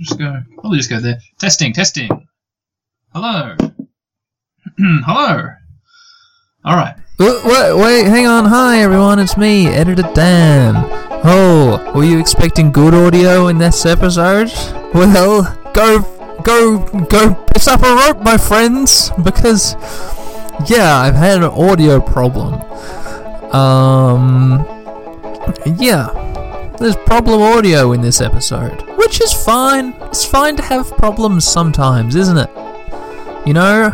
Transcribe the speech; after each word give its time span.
just 0.00 0.18
go. 0.18 0.42
Probably 0.58 0.78
just 0.78 0.90
go 0.90 1.00
there. 1.00 1.18
Testing, 1.38 1.72
testing. 1.72 2.08
Hello. 3.12 3.56
Hello. 4.78 5.48
All 6.64 6.76
right. 6.76 6.96
Wait, 7.18 7.44
wait, 7.44 7.74
wait, 7.74 8.06
hang 8.06 8.26
on. 8.26 8.46
Hi, 8.46 8.80
everyone. 8.80 9.18
It's 9.18 9.36
me, 9.36 9.66
Editor 9.66 10.08
Dan. 10.14 10.74
Oh, 11.22 11.92
were 11.94 12.04
you 12.04 12.18
expecting 12.18 12.72
good 12.72 12.94
audio 12.94 13.48
in 13.48 13.58
this 13.58 13.84
episode? 13.84 14.50
Well, 14.94 15.54
go, 15.74 16.00
go, 16.42 16.78
go 17.04 17.34
piss 17.52 17.68
up 17.68 17.82
a 17.82 17.94
rope, 17.94 18.22
my 18.22 18.38
friends, 18.38 19.10
because, 19.22 19.74
yeah, 20.66 20.96
I've 20.96 21.14
had 21.14 21.38
an 21.38 21.50
audio 21.50 22.00
problem. 22.00 22.54
Um, 23.54 24.64
yeah, 25.78 26.08
there's 26.80 26.96
problem 26.96 27.42
audio 27.42 27.92
in 27.92 28.00
this 28.00 28.22
episode, 28.22 28.80
which 28.96 29.20
is 29.20 29.34
fine. 29.34 29.94
It's 30.00 30.24
fine 30.24 30.56
to 30.56 30.62
have 30.62 30.90
problems 30.96 31.44
sometimes, 31.44 32.16
isn't 32.16 32.38
it? 32.38 32.48
You 33.46 33.52
know, 33.52 33.90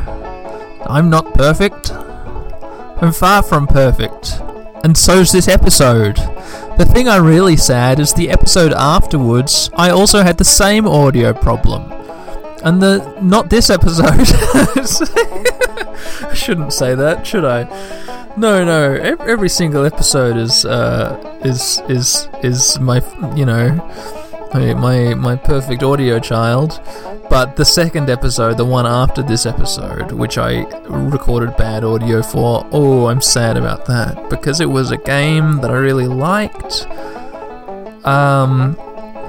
I'm 0.86 1.10
not 1.10 1.34
perfect. 1.34 1.90
I'm 1.92 3.12
far 3.12 3.42
from 3.42 3.66
perfect. 3.66 4.40
And 4.84 4.96
so's 4.96 5.32
this 5.32 5.48
episode. 5.48 6.14
The 6.78 6.88
thing 6.88 7.09
I'm 7.09 7.24
really 7.24 7.56
sad 7.56 7.98
is 7.98 8.12
the 8.12 8.30
episode 8.30 8.72
afterwards, 8.72 9.68
I 9.74 9.90
also 9.90 10.23
had 10.23 10.38
the 10.38 10.45
same 10.45 10.87
audio 10.87 11.32
problem. 11.32 11.90
And 12.62 12.80
the 12.80 13.18
not 13.20 13.50
this 13.50 13.68
episode. 13.68 14.04
I 16.24 16.34
shouldn't 16.34 16.73
say 16.73 16.95
that, 16.95 17.26
should 17.26 17.45
I? 17.45 17.64
No, 18.36 18.64
no. 18.64 18.95
Every, 18.95 19.48
single 19.48 19.86
episode 19.86 20.36
is 20.36 20.66
uh, 20.66 21.38
is 21.42 21.80
is 21.88 22.28
is 22.42 22.78
my 22.78 23.00
you 23.34 23.46
know 23.46 23.74
my 24.52 24.74
my 24.74 25.15
my 25.15 25.37
perfect 25.37 25.82
audio 25.82 26.18
child. 26.18 26.80
But 27.30 27.57
the 27.57 27.64
second 27.64 28.10
episode, 28.10 28.59
the 28.59 28.64
one 28.64 28.87
after 28.87 29.23
this 29.23 29.46
episode, 29.46 30.12
which 30.12 30.37
I 30.38 30.64
recorded 30.87 31.57
bad 31.57 31.82
audio 31.82 32.23
for, 32.23 32.64
oh, 32.70 33.07
I'm 33.07 33.20
sad 33.20 33.57
about 33.57 33.87
that 33.87 34.30
because 34.30 34.60
it 34.60 34.66
was 34.66 34.92
a 34.92 34.96
game 34.96 35.57
that 35.62 35.70
I 35.70 35.76
really 35.76 36.07
liked. 36.07 36.87
Um, 38.07 38.79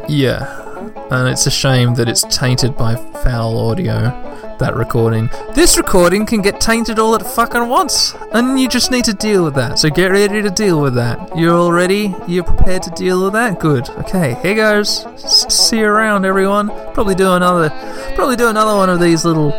yeah, 0.08 0.62
and 1.10 1.28
it's 1.28 1.48
a 1.48 1.52
shame 1.52 1.96
that 1.96 2.08
it's 2.08 2.24
tainted 2.24 2.78
by 2.78 2.96
foul 3.24 3.58
audio. 3.58 4.27
That 4.60 4.76
recording. 4.76 5.30
This 5.54 5.78
recording 5.78 6.26
can 6.26 6.42
get 6.42 6.60
tainted 6.60 6.98
all 6.98 7.14
at 7.14 7.22
fucking 7.22 7.70
once, 7.70 8.16
and 8.34 8.60
you 8.60 8.68
just 8.68 8.90
need 8.90 9.06
to 9.06 9.14
deal 9.14 9.44
with 9.44 9.54
that. 9.54 9.78
So 9.78 9.88
get 9.90 10.08
ready 10.10 10.42
to 10.42 10.50
deal 10.50 10.82
with 10.82 10.96
that. 10.96 11.38
You're 11.38 11.56
all 11.56 11.72
ready? 11.72 12.16
You're 12.28 12.44
prepared 12.44 12.82
to 12.84 12.90
deal 12.92 13.24
with 13.24 13.34
that? 13.34 13.60
Good. 13.60 13.88
Okay, 13.90 14.34
here 14.42 14.56
goes. 14.56 15.06
S- 15.06 15.54
see 15.54 15.80
you 15.80 15.86
around, 15.86 16.26
everyone. 16.26 16.70
Probably 16.94 17.14
do 17.14 17.32
another. 17.34 17.70
Probably 18.16 18.36
do 18.36 18.50
another 18.50 18.76
one 18.76 18.90
of 18.90 19.00
these 19.00 19.24
little, 19.26 19.52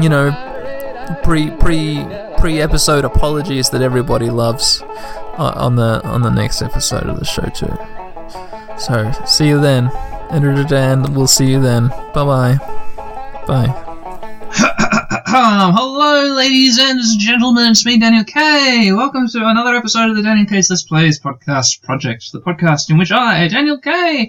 you 0.00 0.08
know, 0.08 0.30
pre 1.24 1.50
pre 1.50 2.06
pre 2.38 2.60
episode 2.60 3.04
apologies 3.04 3.70
that 3.70 3.82
everybody 3.82 4.30
loves 4.30 4.82
uh, 4.82 5.52
on 5.56 5.74
the 5.74 6.00
on 6.04 6.22
the 6.22 6.30
next 6.30 6.62
episode 6.62 7.08
of 7.08 7.18
the 7.18 7.24
show 7.24 7.48
too. 7.54 7.76
So 8.78 9.10
see 9.26 9.48
you 9.48 9.60
then. 9.60 9.90
Editor 10.30 10.64
Dan, 10.64 11.12
we'll 11.12 11.26
see 11.26 11.50
you 11.50 11.60
then. 11.60 11.88
Bye 12.14 12.24
bye 12.24 12.58
bye. 13.46 13.88
Hello, 15.34 16.34
ladies 16.34 16.78
and 16.78 17.00
gentlemen. 17.18 17.70
It's 17.70 17.86
me, 17.86 17.98
Daniel 17.98 18.22
K. 18.22 18.92
Welcome 18.92 19.26
to 19.28 19.46
another 19.46 19.74
episode 19.74 20.10
of 20.10 20.16
the 20.16 20.22
Daniel 20.22 20.44
K's 20.44 20.68
Let's 20.68 20.82
Plays 20.82 21.18
podcast 21.18 21.82
project, 21.82 22.30
the 22.32 22.40
podcast 22.42 22.90
in 22.90 22.98
which 22.98 23.10
I, 23.12 23.48
Daniel 23.48 23.78
K, 23.78 24.28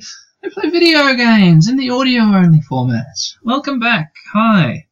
play 0.54 0.70
video 0.70 1.14
games 1.14 1.68
in 1.68 1.76
the 1.76 1.90
audio 1.90 2.22
only 2.22 2.62
format. 2.62 3.18
Welcome 3.44 3.82
back. 3.82 4.14
Hi. 4.32 4.88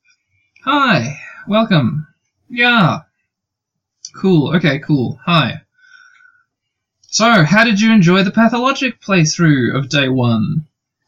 Hi. 0.65 1.17
Welcome. 1.47 2.05
Yeah. 2.49 3.03
Cool. 4.13 4.53
Okay, 4.57 4.79
cool. 4.79 5.17
Hi. 5.25 5.61
So, 7.03 7.45
how 7.45 7.63
did 7.63 7.79
you 7.79 7.93
enjoy 7.93 8.23
the 8.23 8.31
pathologic 8.31 8.99
playthrough 8.99 9.77
of 9.77 9.87
day 9.87 10.09
one? 10.09 10.67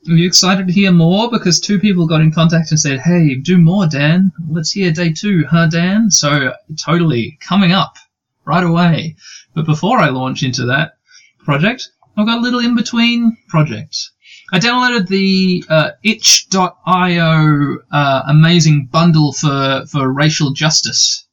Are 0.09 0.15
you 0.15 0.27
excited 0.27 0.67
to 0.67 0.73
hear 0.73 0.91
more? 0.91 1.31
Because 1.31 1.61
two 1.61 1.79
people 1.79 2.07
got 2.07 2.19
in 2.19 2.33
contact 2.33 2.71
and 2.71 2.79
said, 2.79 2.99
hey, 2.99 3.35
do 3.35 3.57
more, 3.57 3.87
Dan. 3.87 4.33
Let's 4.49 4.71
hear 4.71 4.91
day 4.91 5.13
two, 5.13 5.45
huh, 5.49 5.67
Dan? 5.67 6.11
So, 6.11 6.53
totally, 6.77 7.37
coming 7.39 7.71
up 7.71 7.95
right 8.43 8.65
away. 8.65 9.15
But 9.53 9.65
before 9.65 9.99
I 9.99 10.09
launch 10.09 10.43
into 10.43 10.65
that 10.65 10.97
project, 11.39 11.89
I've 12.17 12.25
got 12.25 12.39
a 12.39 12.41
little 12.41 12.59
in 12.59 12.75
between 12.75 13.37
project. 13.47 14.11
I 14.51 14.59
downloaded 14.59 15.07
the 15.07 15.63
uh, 15.69 15.91
itch.io 16.03 17.77
uh, 17.91 18.21
amazing 18.27 18.87
bundle 18.91 19.31
for, 19.31 19.85
for 19.89 20.11
racial 20.11 20.51
justice. 20.51 21.25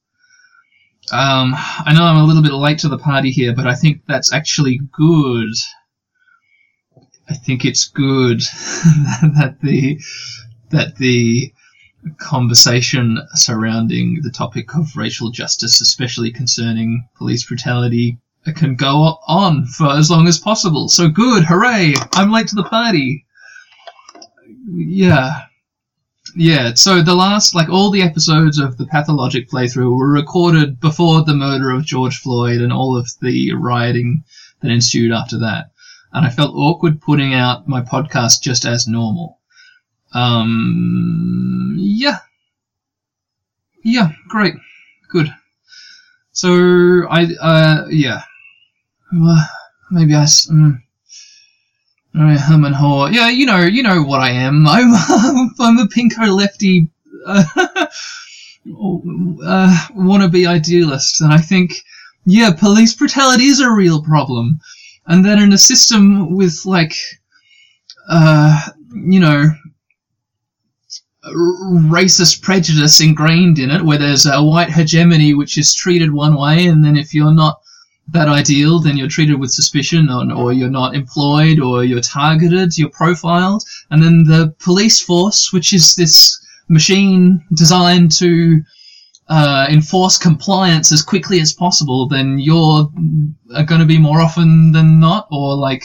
Um, 1.12 1.54
I 1.56 1.92
know 1.92 2.04
I'm 2.04 2.19
a 2.19 2.25
little 2.25 2.42
bit 2.42 2.53
late 2.53 2.78
to 2.80 2.88
the 2.88 2.98
party 2.98 3.32
here, 3.32 3.53
but 3.53 3.66
I 3.66 3.75
think 3.75 4.03
that's 4.06 4.32
actually 4.32 4.80
good. 4.92 5.50
I 7.30 7.34
think 7.34 7.64
it's 7.64 7.86
good 7.86 8.41
that 9.22 9.56
the 9.62 10.00
that 10.70 10.96
the 10.96 11.52
conversation 12.18 13.20
surrounding 13.34 14.20
the 14.22 14.30
topic 14.30 14.74
of 14.74 14.96
racial 14.96 15.30
justice, 15.30 15.80
especially 15.80 16.32
concerning 16.32 17.08
police 17.16 17.46
brutality, 17.46 18.18
can 18.56 18.74
go 18.74 19.18
on 19.28 19.66
for 19.66 19.91
as 19.91 20.10
long 20.10 20.26
as 20.26 20.38
possible. 20.38 20.88
So 20.88 21.08
good, 21.08 21.44
hooray! 21.44 21.94
I'm 22.14 22.32
late 22.32 22.48
to 22.48 22.56
the 22.56 22.64
party. 22.64 23.24
Yeah. 24.66 25.42
Yeah, 26.36 26.74
so 26.74 27.02
the 27.02 27.14
last, 27.14 27.54
like 27.54 27.68
all 27.68 27.91
the 27.91 28.02
episodes 28.02 28.58
of 28.58 28.76
the 28.76 28.86
pathologic 28.86 29.50
playthrough 29.50 29.97
were 29.97 30.12
recorded 30.12 30.78
before 30.80 31.24
the 31.24 31.34
murder 31.34 31.70
of 31.70 31.84
George 31.84 32.18
Floyd 32.18 32.60
and 32.60 32.72
all 32.72 32.97
of 32.97 33.08
the 33.20 33.52
rioting 33.52 34.22
that 34.62 34.70
ensued 34.70 35.12
after 35.12 35.38
that 35.38 35.70
and 36.12 36.26
I 36.26 36.31
felt 36.31 36.54
awkward 36.54 37.00
putting 37.00 37.34
out 37.34 37.69
my 37.69 37.82
podcast 37.82 38.43
just 38.43 38.65
as 38.65 38.88
normal. 38.88 39.38
Um, 40.12 41.76
yeah. 41.78 42.19
Yeah, 43.84 44.10
great. 44.28 44.54
Good. 45.09 45.32
So, 46.32 46.48
I, 47.09 47.34
uh, 47.41 47.87
yeah. 47.91 48.22
Well, 49.12 49.47
maybe 49.91 50.15
I, 50.15 50.26
um, 50.50 50.82
Herman 52.15 52.72
Hoare. 52.72 53.12
Yeah, 53.12 53.28
you 53.28 53.47
know, 53.47 53.60
you 53.60 53.82
know 53.82 54.03
what 54.03 54.21
I 54.21 54.31
am. 54.31 54.66
I'm, 54.69 54.92
I'm 55.60 55.78
a 55.78 55.87
pinko 55.87 56.34
lefty, 56.34 56.88
uh, 57.27 57.44
uh, 57.56 57.87
wannabe 59.94 60.47
idealist, 60.47 61.21
and 61.21 61.32
I 61.32 61.38
think, 61.38 61.75
yeah, 62.27 62.53
police 62.53 62.94
brutality 62.94 63.44
is 63.44 63.60
a 63.60 63.71
real 63.71 64.03
problem 64.03 64.60
and 65.10 65.25
then 65.25 65.43
in 65.43 65.53
a 65.53 65.59
system 65.59 66.34
with 66.37 66.62
like 66.65 66.94
uh, 68.09 68.69
you 68.94 69.21
know 69.21 69.44
racist 71.91 72.41
prejudice 72.43 73.00
ingrained 73.00 73.59
in 73.59 73.71
it 73.71 73.82
where 73.82 73.98
there's 73.98 74.25
a 74.25 74.43
white 74.43 74.71
hegemony 74.71 75.34
which 75.34 75.59
is 75.59 75.75
treated 75.75 76.12
one 76.12 76.34
way 76.34 76.66
and 76.66 76.82
then 76.84 76.97
if 76.97 77.12
you're 77.12 77.34
not 77.34 77.60
that 78.09 78.28
ideal 78.28 78.81
then 78.81 78.97
you're 78.97 79.09
treated 79.09 79.38
with 79.38 79.50
suspicion 79.50 80.09
or, 80.09 80.32
or 80.32 80.53
you're 80.53 80.71
not 80.71 80.94
employed 80.94 81.60
or 81.60 81.84
you're 81.84 82.00
targeted 82.00 82.78
you're 82.78 82.88
profiled. 82.88 83.62
And 83.91 84.03
then 84.03 84.25
the 84.25 84.54
police 84.60 85.00
force 85.00 85.53
which 85.53 85.72
is 85.72 85.94
this 85.94 86.38
machine 86.69 87.44
designed 87.53 88.12
to 88.12 88.62
uh, 89.30 89.66
enforce 89.70 90.18
compliance 90.18 90.91
as 90.91 91.02
quickly 91.02 91.41
as 91.41 91.52
possible, 91.52 92.08
then 92.08 92.41
you're 92.41 92.91
going 93.64 93.80
to 93.80 93.86
be 93.86 93.98
more 93.98 94.20
often 94.20 94.72
than 94.72 94.98
not, 94.98 95.28
or 95.30 95.54
like 95.54 95.84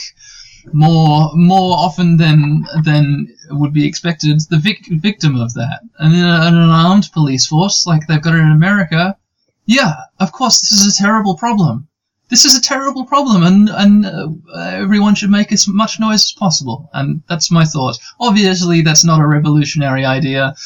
more 0.72 1.30
more 1.34 1.76
often 1.76 2.16
than 2.16 2.66
than 2.82 3.32
would 3.50 3.72
be 3.72 3.86
expected, 3.86 4.40
the 4.50 4.58
vic- 4.58 4.88
victim 4.90 5.40
of 5.40 5.54
that. 5.54 5.80
And 6.00 6.12
in, 6.12 6.24
a, 6.24 6.48
in 6.48 6.54
an 6.54 6.70
armed 6.70 7.08
police 7.12 7.46
force 7.46 7.86
like 7.86 8.06
they've 8.08 8.20
got 8.20 8.34
it 8.34 8.40
in 8.40 8.50
America, 8.50 9.16
yeah, 9.66 9.94
of 10.18 10.32
course, 10.32 10.60
this 10.60 10.72
is 10.72 10.98
a 10.98 11.02
terrible 11.02 11.36
problem. 11.36 11.86
This 12.28 12.44
is 12.44 12.56
a 12.56 12.60
terrible 12.60 13.06
problem, 13.06 13.44
and 13.44 13.68
and 13.68 14.06
uh, 14.06 14.28
everyone 14.56 15.14
should 15.14 15.30
make 15.30 15.52
as 15.52 15.68
much 15.68 16.00
noise 16.00 16.24
as 16.24 16.32
possible. 16.32 16.90
And 16.92 17.22
that's 17.28 17.52
my 17.52 17.64
thought. 17.64 17.96
Obviously, 18.18 18.82
that's 18.82 19.04
not 19.04 19.20
a 19.20 19.26
revolutionary 19.26 20.04
idea 20.04 20.56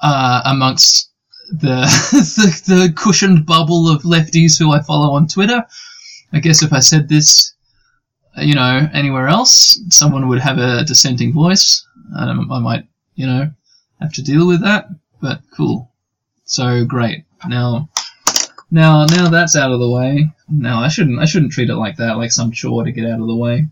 uh, 0.00 0.42
amongst 0.44 1.09
the, 1.50 1.82
the 2.66 2.74
the 2.74 2.92
cushioned 2.92 3.46
bubble 3.46 3.88
of 3.88 4.02
lefties 4.02 4.58
who 4.58 4.72
I 4.72 4.82
follow 4.82 5.14
on 5.14 5.26
Twitter. 5.26 5.64
I 6.32 6.40
guess 6.40 6.62
if 6.62 6.72
I 6.72 6.80
said 6.80 7.08
this, 7.08 7.54
uh, 8.38 8.42
you 8.42 8.54
know, 8.54 8.88
anywhere 8.92 9.28
else, 9.28 9.78
someone 9.88 10.28
would 10.28 10.40
have 10.40 10.58
a 10.58 10.84
dissenting 10.84 11.32
voice, 11.32 11.84
and 12.12 12.52
I 12.52 12.58
might, 12.60 12.86
you 13.14 13.26
know, 13.26 13.50
have 14.00 14.12
to 14.14 14.22
deal 14.22 14.46
with 14.46 14.62
that. 14.62 14.86
But 15.20 15.40
cool. 15.56 15.90
So 16.44 16.84
great. 16.84 17.24
Now, 17.46 17.88
now, 18.70 19.04
now 19.06 19.28
that's 19.28 19.56
out 19.56 19.72
of 19.72 19.80
the 19.80 19.90
way. 19.90 20.30
Now 20.48 20.80
I 20.80 20.88
shouldn't, 20.88 21.20
I 21.20 21.24
shouldn't 21.24 21.52
treat 21.52 21.70
it 21.70 21.76
like 21.76 21.96
that, 21.96 22.16
like 22.16 22.32
some 22.32 22.52
chore 22.52 22.84
to 22.84 22.92
get 22.92 23.06
out 23.06 23.20
of 23.20 23.26
the 23.26 23.36
way. 23.36 23.66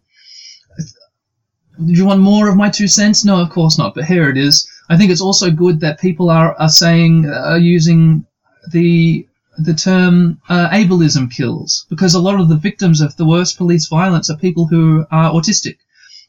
do 1.85 1.93
you 1.93 2.05
want 2.05 2.21
more 2.21 2.49
of 2.49 2.57
my 2.57 2.69
two 2.69 2.89
cents? 2.89 3.25
No, 3.25 3.41
of 3.41 3.51
course 3.51 3.79
not. 3.79 3.95
But 3.95 4.05
here 4.05 4.29
it 4.29 4.37
is. 4.37 4.69
I 4.89 4.97
think 4.97 5.11
it's 5.11 5.21
also 5.21 5.51
good 5.51 5.81
that 5.81 6.01
people 6.01 6.31
are 6.31 6.55
are 6.55 6.69
saying 6.69 7.27
are 7.27 7.59
using 7.59 8.27
the 8.71 9.27
the 9.59 9.75
term 9.75 10.41
uh, 10.49 10.69
ableism 10.71 11.31
kills 11.31 11.85
because 11.91 12.15
a 12.15 12.21
lot 12.21 12.41
of 12.41 12.49
the 12.49 12.57
victims 12.57 13.01
of 13.01 13.17
the 13.17 13.27
worst 13.27 13.59
police 13.59 13.89
violence 13.89 14.31
are 14.31 14.37
people 14.37 14.67
who 14.67 15.05
are 15.11 15.33
autistic. 15.33 15.79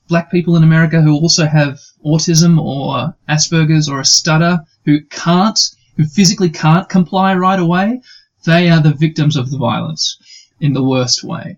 Black 0.08 0.32
people 0.32 0.56
in 0.56 0.64
America 0.64 1.02
who 1.02 1.14
also 1.14 1.46
have 1.46 1.80
autism 2.04 2.60
or 2.60 3.16
Asperger's 3.30 3.88
or 3.88 4.00
a 4.00 4.06
stutter 4.06 4.60
who 4.86 5.02
can't, 5.12 5.60
who 5.98 6.06
physically 6.06 6.50
can't 6.50 6.90
comply 6.90 7.36
right 7.36 7.60
away, 7.60 8.02
they 8.46 8.70
are 8.70 8.82
the 8.82 8.94
victims 8.94 9.36
of 9.36 9.52
the 9.52 9.58
violence 9.58 10.18
in 10.60 10.74
the 10.74 10.84
worst 10.84 11.24
way. 11.24 11.58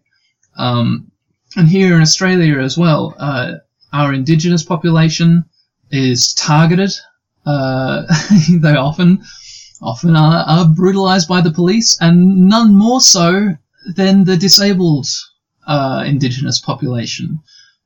Um, 0.58 1.12
and 1.56 1.70
here 1.70 1.96
in 1.96 2.02
Australia 2.02 2.60
as 2.60 2.78
well, 2.78 3.16
uh, 3.18 3.54
our 3.94 4.14
indigenous 4.14 4.64
population 4.64 5.46
is 5.92 6.34
targeted. 6.34 6.92
Uh, 7.46 8.04
they 8.60 8.76
often 8.76 9.24
often 9.82 10.16
are, 10.16 10.44
are 10.48 10.68
brutalized 10.68 11.28
by 11.28 11.42
the 11.42 11.52
police, 11.52 11.98
and 12.02 12.48
none 12.48 12.76
more 12.76 13.02
so 13.02 13.56
than 13.96 14.24
the 14.24 14.38
disabled 14.38 15.08
uh, 15.68 16.04
indigenous 16.06 16.60
population, 16.60 17.40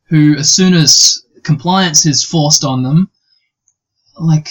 who, 0.10 0.36
as 0.36 0.54
soon 0.54 0.74
as 0.74 1.24
compliance 1.44 2.06
is 2.06 2.24
forced 2.24 2.66
on 2.66 2.84
them, 2.84 3.10
like 4.20 4.50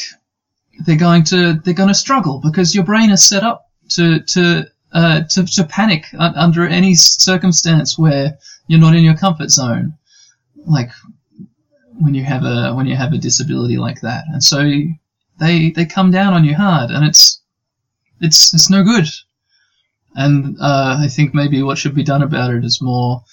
they're 0.86 0.96
going 0.96 1.24
to 1.24 1.54
they're 1.64 1.74
going 1.74 1.88
to 1.88 1.94
struggle 1.94 2.40
because 2.42 2.74
your 2.74 2.84
brain 2.84 3.10
is 3.10 3.22
set 3.22 3.42
up 3.42 3.70
to 3.88 4.20
to 4.20 4.66
uh, 4.92 5.22
to, 5.28 5.44
to 5.44 5.64
panic 5.64 6.06
under 6.18 6.66
any 6.66 6.94
circumstance 6.94 7.98
where 7.98 8.38
you're 8.68 8.80
not 8.80 8.94
in 8.94 9.02
your 9.02 9.16
comfort 9.16 9.50
zone, 9.50 9.94
like 10.66 10.90
when 12.00 12.14
you 12.14 12.24
have 12.24 12.44
a 12.44 12.74
when 12.74 12.86
you 12.86 12.96
have 12.96 13.12
a 13.12 13.18
disability 13.18 13.76
like 13.76 14.00
that, 14.00 14.24
and 14.32 14.42
so 14.42 14.70
they 15.38 15.70
they 15.70 15.86
come 15.86 16.10
down 16.10 16.32
on 16.32 16.44
you 16.44 16.54
hard, 16.54 16.90
and 16.90 17.04
it's 17.04 17.40
it's 18.20 18.54
it's 18.54 18.70
no 18.70 18.82
good. 18.82 19.06
And 20.16 20.56
uh, 20.60 20.98
I 21.00 21.08
think 21.08 21.34
maybe 21.34 21.62
what 21.62 21.78
should 21.78 21.94
be 21.94 22.04
done 22.04 22.22
about 22.22 22.54
it 22.54 22.64
is 22.64 22.80
more 22.80 23.24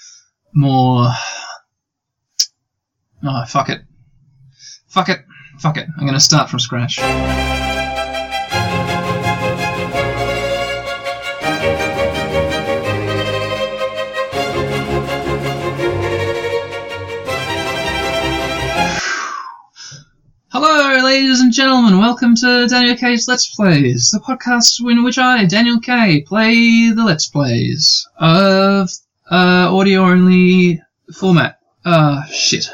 more. 0.53 1.07
Oh 3.23 3.45
fuck 3.47 3.69
it, 3.69 3.81
fuck 4.87 5.09
it, 5.09 5.19
fuck 5.59 5.77
it. 5.77 5.87
I'm 5.97 6.05
gonna 6.05 6.19
start 6.19 6.49
from 6.49 6.59
scratch. 6.59 6.99
Ladies 21.11 21.41
and 21.41 21.51
gentlemen. 21.51 21.99
Welcome 21.99 22.35
to 22.35 22.67
Daniel 22.69 22.95
K's 22.95 23.27
Let's 23.27 23.53
Plays, 23.53 24.11
the 24.11 24.19
podcast 24.21 24.79
in 24.89 25.03
which 25.03 25.17
I, 25.17 25.43
Daniel 25.43 25.81
K, 25.81 26.21
play 26.21 26.89
the 26.91 27.03
Let's 27.03 27.27
Plays 27.27 28.07
of 28.15 28.89
uh, 29.29 29.75
audio 29.75 30.03
only 30.03 30.81
format. 31.13 31.59
Uh, 31.83 32.23
shit. 32.27 32.69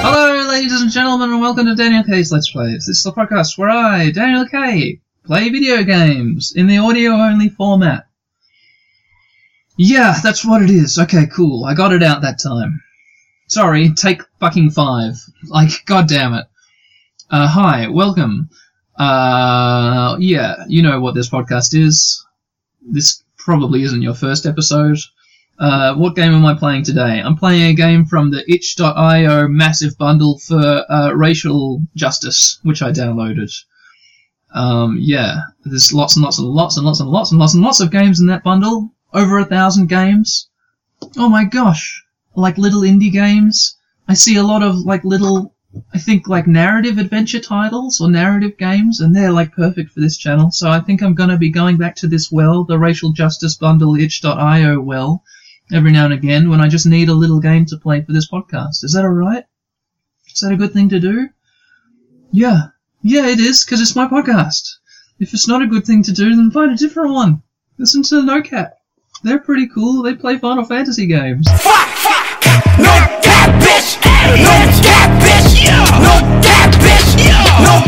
Hello, 0.00 0.48
ladies 0.48 0.80
and 0.80 0.90
gentlemen, 0.90 1.32
and 1.32 1.42
welcome 1.42 1.66
to 1.66 1.74
Daniel 1.74 2.02
K's 2.02 2.32
Let's 2.32 2.50
Plays. 2.50 2.86
This 2.86 2.96
is 2.96 3.02
the 3.02 3.12
podcast 3.12 3.58
where 3.58 3.68
I, 3.68 4.12
Daniel 4.12 4.46
K, 4.46 5.02
play 5.22 5.50
video 5.50 5.82
games 5.82 6.54
in 6.56 6.66
the 6.66 6.78
audio 6.78 7.10
only 7.10 7.50
format. 7.50 8.06
Yeah, 9.76 10.14
that's 10.22 10.46
what 10.46 10.62
it 10.62 10.70
is. 10.70 10.98
Okay, 10.98 11.26
cool. 11.26 11.66
I 11.66 11.74
got 11.74 11.92
it 11.92 12.02
out 12.02 12.22
that 12.22 12.40
time. 12.42 12.80
Sorry, 13.48 13.92
take 13.92 14.22
fucking 14.40 14.70
five. 14.70 15.14
Like, 15.46 15.70
god 15.86 16.08
damn 16.08 16.34
it. 16.34 16.46
Uh, 17.30 17.46
hi, 17.46 17.86
welcome. 17.86 18.50
Uh, 18.98 20.16
yeah, 20.18 20.64
you 20.66 20.82
know 20.82 20.98
what 20.98 21.14
this 21.14 21.30
podcast 21.30 21.72
is. 21.72 22.26
This 22.82 23.22
probably 23.38 23.84
isn't 23.84 24.02
your 24.02 24.14
first 24.14 24.46
episode. 24.46 24.98
Uh, 25.60 25.94
what 25.94 26.16
game 26.16 26.34
am 26.34 26.44
I 26.44 26.54
playing 26.54 26.82
today? 26.82 27.20
I'm 27.20 27.36
playing 27.36 27.70
a 27.70 27.74
game 27.74 28.04
from 28.04 28.32
the 28.32 28.42
itch.io 28.52 29.46
massive 29.46 29.96
bundle 29.96 30.40
for 30.40 30.84
uh, 30.90 31.12
racial 31.12 31.82
justice, 31.94 32.58
which 32.64 32.82
I 32.82 32.90
downloaded. 32.90 33.52
Um, 34.54 34.98
yeah, 35.00 35.36
there's 35.64 35.92
lots 35.92 36.16
and 36.16 36.24
lots 36.24 36.38
and 36.38 36.48
lots 36.48 36.76
and 36.76 36.84
lots 36.84 36.98
and 36.98 37.08
lots 37.08 37.30
and 37.30 37.38
lots 37.38 37.54
and 37.54 37.62
lots 37.62 37.78
of 37.78 37.92
games 37.92 38.18
in 38.18 38.26
that 38.26 38.42
bundle. 38.42 38.90
Over 39.14 39.38
a 39.38 39.44
thousand 39.44 39.86
games. 39.88 40.48
Oh 41.16 41.28
my 41.28 41.44
gosh 41.44 42.02
like 42.36 42.58
little 42.58 42.82
indie 42.82 43.10
games. 43.10 43.76
I 44.06 44.14
see 44.14 44.36
a 44.36 44.42
lot 44.42 44.62
of 44.62 44.76
like 44.76 45.04
little, 45.04 45.54
I 45.92 45.98
think 45.98 46.28
like 46.28 46.46
narrative 46.46 46.98
adventure 46.98 47.40
titles 47.40 48.00
or 48.00 48.10
narrative 48.10 48.56
games, 48.58 49.00
and 49.00 49.14
they're 49.14 49.32
like 49.32 49.52
perfect 49.52 49.92
for 49.92 50.00
this 50.00 50.16
channel. 50.16 50.50
So 50.50 50.70
I 50.70 50.80
think 50.80 51.02
I'm 51.02 51.14
gonna 51.14 51.38
be 51.38 51.50
going 51.50 51.76
back 51.76 51.96
to 51.96 52.06
this 52.06 52.30
well, 52.30 52.64
the 52.64 52.78
racial 52.78 53.12
justice 53.12 53.56
bundle 53.56 53.96
itch.io 53.96 54.80
well, 54.80 55.24
every 55.72 55.90
now 55.90 56.04
and 56.04 56.14
again 56.14 56.48
when 56.48 56.60
I 56.60 56.68
just 56.68 56.86
need 56.86 57.08
a 57.08 57.14
little 57.14 57.40
game 57.40 57.66
to 57.66 57.78
play 57.78 58.02
for 58.02 58.12
this 58.12 58.30
podcast. 58.30 58.84
Is 58.84 58.92
that 58.92 59.04
alright? 59.04 59.44
Is 60.32 60.40
that 60.40 60.52
a 60.52 60.56
good 60.56 60.72
thing 60.72 60.90
to 60.90 61.00
do? 61.00 61.28
Yeah. 62.30 62.68
Yeah, 63.02 63.26
it 63.28 63.38
is, 63.38 63.64
because 63.64 63.80
it's 63.80 63.96
my 63.96 64.06
podcast. 64.06 64.68
If 65.18 65.32
it's 65.32 65.48
not 65.48 65.62
a 65.62 65.66
good 65.66 65.86
thing 65.86 66.02
to 66.02 66.12
do, 66.12 66.34
then 66.34 66.50
find 66.50 66.72
a 66.72 66.76
different 66.76 67.12
one. 67.12 67.42
Listen 67.78 68.02
to 68.04 68.16
NoCap. 68.16 68.72
They're 69.22 69.38
pretty 69.38 69.68
cool. 69.68 70.02
They 70.02 70.14
play 70.14 70.36
Final 70.38 70.64
Fantasy 70.64 71.06
games. 71.06 71.46
No 72.78 72.92
no 73.22 73.36
no. 77.62 77.82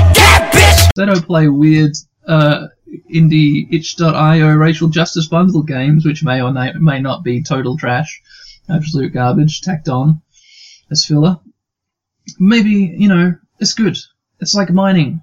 They 0.97 1.07
don't 1.07 1.27
play 1.27 1.49
weird 1.49 1.93
uh, 2.27 2.69
indie 3.13 3.69
itch.io 3.71 4.55
racial 4.55 4.89
justice 4.89 5.27
bundle 5.29 5.63
games, 5.63 6.05
which 6.05 6.25
may 6.25 6.41
or 6.41 6.53
may, 6.53 7.01
not 7.01 7.23
be 7.23 7.43
total 7.43 7.77
trash, 7.77 8.21
absolute 8.69 9.13
garbage 9.13 9.61
tacked 9.61 9.89
on 9.89 10.23
as 10.91 11.05
filler. 11.05 11.39
Maybe, 12.39 12.95
you 12.99 13.09
know, 13.09 13.35
it's 13.61 13.75
good. 13.75 13.97
It's 14.41 14.55
like 14.55 14.71
mining. 14.71 15.23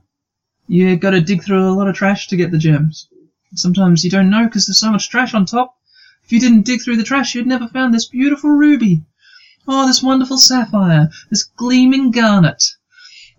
You 0.67 0.95
gotta 0.95 1.21
dig 1.21 1.43
through 1.43 1.69
a 1.69 1.75
lot 1.75 1.87
of 1.87 1.95
trash 1.95 2.27
to 2.27 2.37
get 2.37 2.51
the 2.51 2.57
gems. 2.57 3.07
Sometimes 3.55 4.03
you 4.03 4.11
don't 4.11 4.29
know 4.29 4.45
because 4.45 4.67
there's 4.67 4.79
so 4.79 4.91
much 4.91 5.09
trash 5.09 5.33
on 5.33 5.45
top. 5.45 5.75
If 6.23 6.31
you 6.31 6.39
didn't 6.39 6.65
dig 6.65 6.81
through 6.81 6.97
the 6.97 7.03
trash, 7.03 7.35
you'd 7.35 7.47
never 7.47 7.67
found 7.67 7.93
this 7.93 8.07
beautiful 8.07 8.49
ruby. 8.49 9.03
Oh, 9.67 9.87
this 9.87 10.03
wonderful 10.03 10.37
sapphire. 10.37 11.09
This 11.31 11.43
gleaming 11.43 12.11
garnet. 12.11 12.63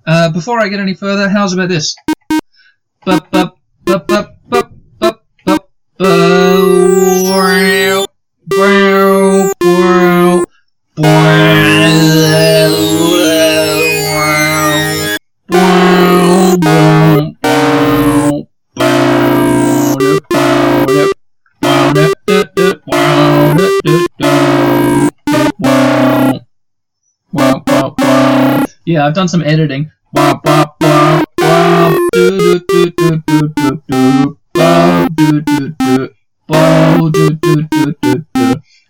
Uh, 0.07 0.31
before 0.33 0.61
I 0.61 0.69
get 0.69 0.81
any 0.81 0.95
further, 0.95 1.29
how's 1.29 1.53
about 1.53 1.69
this? 1.69 1.95
Yeah, 28.97 29.07
I've 29.07 29.13
done 29.13 29.29
some 29.29 29.43
editing. 29.43 29.91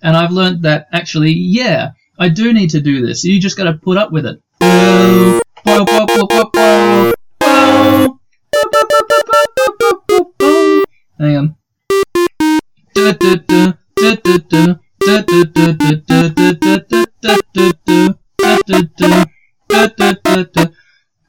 And 0.02 0.16
I've 0.16 0.30
learned 0.30 0.62
that 0.62 0.86
actually, 0.92 1.32
yeah, 1.32 1.90
I 2.20 2.28
do 2.28 2.52
need 2.52 2.70
to 2.70 2.80
do 2.80 3.04
this. 3.04 3.24
You 3.24 3.40
just 3.40 3.56
gotta 3.56 3.72
put 3.72 3.96
up 3.96 4.12
with 4.12 4.26
it. 4.26 4.40
Hang 11.18 11.36
on. 11.36 11.56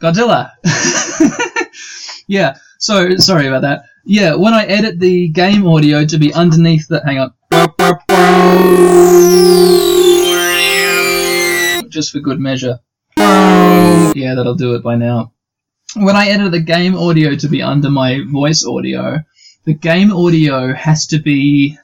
Godzilla. 0.02 0.52
yeah. 2.28 2.58
So 2.80 3.16
sorry 3.18 3.48
about 3.48 3.62
that. 3.62 3.84
Yeah, 4.06 4.36
when 4.36 4.54
I 4.54 4.66
edit 4.66 5.00
the 5.00 5.30
game 5.30 5.68
audio 5.68 6.06
to 6.06 6.18
be 6.18 6.34
underneath 6.34 6.88
the 6.88 7.02
hang 7.04 7.20
on. 7.20 7.34
Just 11.90 12.12
for 12.12 12.20
good 12.20 12.40
measure. 12.40 12.80
Yeah, 13.18 14.36
that'll 14.36 14.56
do 14.56 14.76
it 14.76 14.84
by 14.84 14.96
now. 14.96 15.34
When 15.96 16.16
I 16.16 16.28
edit 16.28 16.52
the 16.52 16.60
game 16.60 16.96
audio 16.96 17.36
to 17.36 17.48
be 17.48 17.62
under 17.62 17.90
my 17.90 18.22
voice 18.32 18.66
audio, 18.66 19.24
the 19.66 19.74
game 19.74 20.14
audio 20.14 20.74
has 20.74 21.08
to 21.08 21.20
be 21.20 21.78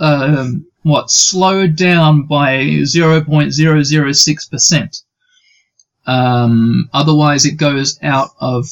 um, 0.00 0.66
what 0.82 1.10
slowed 1.10 1.76
down 1.76 2.26
by 2.26 2.58
0.006%. 2.58 5.02
Um, 6.06 6.88
otherwise, 6.92 7.44
it 7.44 7.56
goes 7.56 7.98
out 8.02 8.30
of 8.40 8.68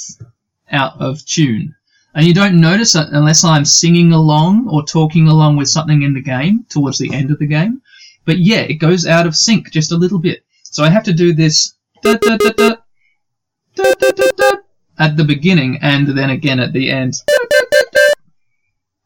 out 0.71 1.01
of 1.01 1.25
tune, 1.27 1.75
and 2.15 2.27
you 2.27 2.35
don't 2.35 2.61
notice 2.61 2.95
it 2.95 3.09
unless 3.13 3.45
I'm 3.45 3.65
singing 3.65 4.13
along 4.13 4.69
or 4.69 4.85
talking 4.85 5.29
along 5.29 5.57
with 5.57 5.69
something 5.69 6.03
in 6.03 6.15
the 6.15 6.23
game 6.23 6.65
towards 6.69 6.99
the 6.99 7.13
end 7.15 7.31
of 7.31 7.39
the 7.39 7.47
game. 7.47 7.83
But 8.25 8.39
yeah, 8.39 8.61
it 8.61 8.75
goes 8.75 9.07
out 9.07 9.27
of 9.27 9.37
sync 9.37 9.71
just 9.71 9.93
a 9.93 9.97
little 9.97 10.19
bit. 10.19 10.45
So 10.65 10.85
I 10.85 10.91
have 10.91 11.05
to 11.05 11.13
do 11.13 11.33
this 11.33 11.75
at 14.99 15.17
the 15.17 15.25
beginning 15.27 15.79
and 15.83 16.07
then 16.07 16.31
again 16.31 16.61
at 16.61 16.73
the 16.73 16.91
end. 16.91 17.15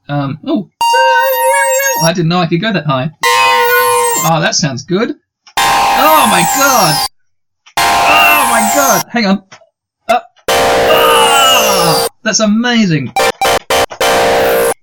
Um, 0.09 0.39
oh, 0.45 0.69
I 2.03 2.13
didn't 2.15 2.29
know 2.29 2.41
I 2.41 2.47
could 2.47 2.61
go 2.61 2.73
that 2.73 2.87
high. 2.87 3.11
Oh, 4.27 4.39
that 4.41 4.55
sounds 4.55 4.85
good. 4.85 5.17
Oh 5.57 6.27
my 6.31 6.43
god! 6.59 7.07
God! 8.75 9.05
Hang 9.09 9.27
on. 9.27 9.45
Uh, 10.09 10.21
ah, 10.51 12.09
that's 12.23 12.41
amazing. 12.41 13.13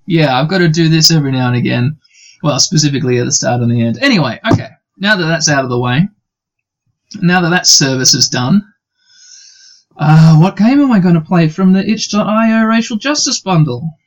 Yeah, 0.05 0.39
I've 0.39 0.47
got 0.49 0.59
to 0.59 0.69
do 0.69 0.87
this 0.87 1.11
every 1.11 1.31
now 1.31 1.47
and 1.47 1.57
again. 1.57 1.97
Well, 2.41 2.59
specifically 2.59 3.19
at 3.19 3.25
the 3.25 3.31
start 3.31 3.61
and 3.61 3.71
the 3.71 3.81
end. 3.81 3.99
Anyway, 4.01 4.39
okay. 4.51 4.69
Now 4.97 5.15
that 5.15 5.25
that's 5.25 5.49
out 5.49 5.63
of 5.63 5.69
the 5.69 5.79
way, 5.79 6.07
now 7.21 7.41
that 7.41 7.49
that 7.49 7.67
service 7.67 8.13
is 8.13 8.29
done, 8.29 8.63
uh, 9.97 10.37
what 10.37 10.57
game 10.57 10.79
am 10.79 10.91
I 10.91 10.99
going 10.99 11.15
to 11.15 11.21
play 11.21 11.49
from 11.49 11.73
the 11.73 11.87
itch.io 11.87 12.63
Racial 12.65 12.97
Justice 12.97 13.41
Bundle? 13.41 13.97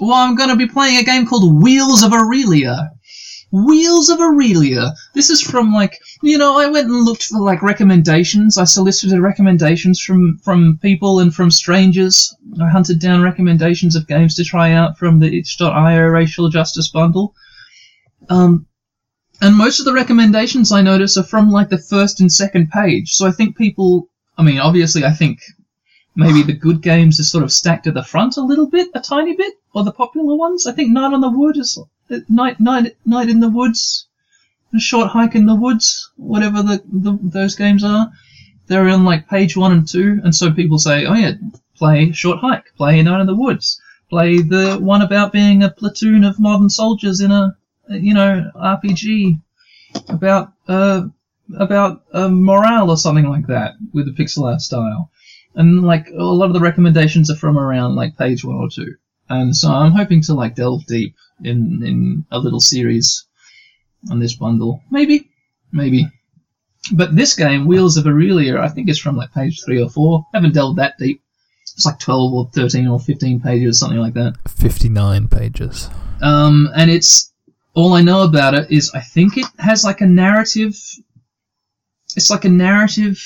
Well, 0.00 0.14
I'm 0.14 0.36
going 0.36 0.50
to 0.50 0.56
be 0.56 0.66
playing 0.66 0.98
a 0.98 1.04
game 1.04 1.26
called 1.26 1.62
Wheels 1.62 2.02
of 2.02 2.12
Aurelia. 2.12 2.90
Wheels 3.52 4.08
of 4.08 4.20
Aurelia. 4.20 4.92
This 5.14 5.30
is 5.30 5.40
from 5.40 5.72
like 5.72 6.00
you 6.22 6.36
know 6.36 6.58
I 6.58 6.66
went 6.66 6.88
and 6.88 7.04
looked 7.04 7.24
for 7.24 7.40
like 7.40 7.62
recommendations. 7.62 8.58
I 8.58 8.64
solicited 8.64 9.20
recommendations 9.20 10.00
from 10.00 10.38
from 10.38 10.78
people 10.82 11.20
and 11.20 11.32
from 11.34 11.50
strangers. 11.50 12.34
I 12.60 12.68
hunted 12.68 12.98
down 12.98 13.22
recommendations 13.22 13.94
of 13.94 14.08
games 14.08 14.34
to 14.34 14.44
try 14.44 14.72
out 14.72 14.98
from 14.98 15.20
the 15.20 15.38
itch.io 15.38 16.06
Racial 16.06 16.48
Justice 16.48 16.88
Bundle. 16.88 17.34
Um, 18.28 18.66
and 19.40 19.54
most 19.54 19.78
of 19.78 19.84
the 19.84 19.92
recommendations 19.92 20.72
I 20.72 20.82
notice 20.82 21.16
are 21.16 21.22
from 21.22 21.50
like 21.52 21.68
the 21.68 21.78
first 21.78 22.20
and 22.20 22.32
second 22.32 22.70
page. 22.70 23.12
So 23.12 23.26
I 23.26 23.30
think 23.30 23.56
people. 23.56 24.08
I 24.38 24.42
mean, 24.42 24.58
obviously, 24.58 25.04
I 25.04 25.12
think 25.12 25.40
maybe 26.14 26.42
the 26.42 26.52
good 26.52 26.82
games 26.82 27.20
are 27.20 27.24
sort 27.24 27.44
of 27.44 27.52
stacked 27.52 27.86
at 27.86 27.94
the 27.94 28.02
front 28.02 28.36
a 28.36 28.42
little 28.42 28.68
bit, 28.68 28.88
a 28.94 29.00
tiny 29.00 29.36
bit, 29.36 29.54
or 29.72 29.84
the 29.84 29.92
popular 29.92 30.34
ones. 30.34 30.66
I 30.66 30.72
think 30.72 30.90
Night 30.90 31.12
on 31.12 31.20
the 31.20 31.30
Wood 31.30 31.56
is 31.56 31.78
Night 32.28 32.60
Night 32.60 32.96
Night 33.04 33.28
in 33.28 33.40
the 33.40 33.48
Woods, 33.48 34.06
a 34.74 34.78
Short 34.78 35.08
Hike 35.10 35.34
in 35.34 35.46
the 35.46 35.54
Woods, 35.54 36.10
whatever 36.16 36.62
the, 36.62 36.82
the 36.92 37.18
those 37.22 37.54
games 37.54 37.84
are. 37.84 38.10
They're 38.66 38.88
on 38.88 39.04
like 39.04 39.28
page 39.28 39.56
one 39.56 39.72
and 39.72 39.86
two, 39.88 40.20
and 40.24 40.34
so 40.34 40.52
people 40.52 40.78
say, 40.78 41.06
oh 41.06 41.14
yeah, 41.14 41.32
play 41.76 42.12
Short 42.12 42.40
Hike, 42.40 42.74
play 42.76 43.02
Night 43.02 43.20
in 43.20 43.26
the 43.26 43.34
Woods, 43.36 43.80
play 44.10 44.38
the 44.38 44.78
one 44.80 45.02
about 45.02 45.32
being 45.32 45.62
a 45.62 45.70
platoon 45.70 46.24
of 46.24 46.40
modern 46.40 46.70
soldiers 46.70 47.20
in 47.20 47.30
a 47.30 47.56
you 47.88 48.14
know 48.14 48.50
RPG 48.54 49.40
about 50.08 50.52
uh 50.68 51.06
about 51.56 52.02
uh, 52.12 52.28
morale 52.28 52.90
or 52.90 52.96
something 52.96 53.28
like 53.28 53.46
that 53.46 53.74
with 53.92 54.08
a 54.08 54.12
pixel 54.12 54.50
art 54.50 54.60
style 54.60 55.10
and 55.54 55.82
like 55.82 56.08
a 56.08 56.22
lot 56.22 56.46
of 56.46 56.52
the 56.52 56.60
recommendations 56.60 57.30
are 57.30 57.36
from 57.36 57.58
around 57.58 57.94
like 57.94 58.16
page 58.18 58.44
one 58.44 58.56
or 58.56 58.68
two 58.68 58.94
and 59.28 59.56
so 59.56 59.70
i'm 59.70 59.92
hoping 59.92 60.20
to 60.20 60.34
like 60.34 60.54
delve 60.56 60.84
deep 60.86 61.14
in 61.42 61.82
in 61.84 62.26
a 62.30 62.38
little 62.38 62.60
series 62.60 63.26
on 64.10 64.18
this 64.18 64.34
bundle 64.34 64.82
maybe 64.90 65.30
maybe 65.72 66.08
but 66.92 67.14
this 67.16 67.34
game 67.34 67.66
wheels 67.66 67.96
of 67.96 68.06
aurelia 68.06 68.58
i 68.58 68.68
think 68.68 68.88
it's 68.88 68.98
from 68.98 69.16
like 69.16 69.32
page 69.32 69.62
three 69.64 69.82
or 69.82 69.88
four 69.88 70.24
haven't 70.32 70.54
delved 70.54 70.78
that 70.78 70.94
deep 70.98 71.20
it's 71.62 71.84
like 71.84 71.98
12 71.98 72.32
or 72.32 72.50
13 72.54 72.86
or 72.86 72.98
15 72.98 73.40
pages 73.40 73.78
something 73.78 73.98
like 73.98 74.14
that 74.14 74.34
59 74.48 75.28
pages. 75.28 75.90
um, 76.22 76.68
and 76.74 76.90
it's 76.90 77.32
all 77.76 77.92
I 77.92 78.00
know 78.00 78.22
about 78.22 78.54
it 78.54 78.70
is 78.70 78.90
I 78.94 79.00
think 79.00 79.36
it 79.36 79.46
has 79.58 79.84
like 79.84 80.00
a 80.00 80.06
narrative. 80.06 80.74
It's 82.16 82.30
like 82.30 82.46
a 82.46 82.48
narrative 82.48 83.22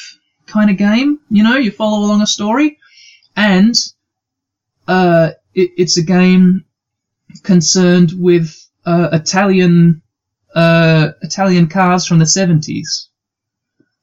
kind 0.46 0.70
of 0.70 0.76
game. 0.76 1.20
You 1.30 1.44
know, 1.44 1.56
you 1.56 1.70
follow 1.70 2.00
along 2.00 2.20
a 2.20 2.26
story, 2.26 2.76
and 3.36 3.74
uh, 4.88 5.30
it, 5.54 5.70
it's 5.76 5.96
a 5.96 6.02
game 6.02 6.64
concerned 7.42 8.12
with 8.16 8.56
uh, 8.84 9.08
Italian 9.12 10.02
uh, 10.54 11.10
Italian 11.22 11.68
cars 11.68 12.06
from 12.06 12.18
the 12.18 12.26
seventies. 12.26 13.08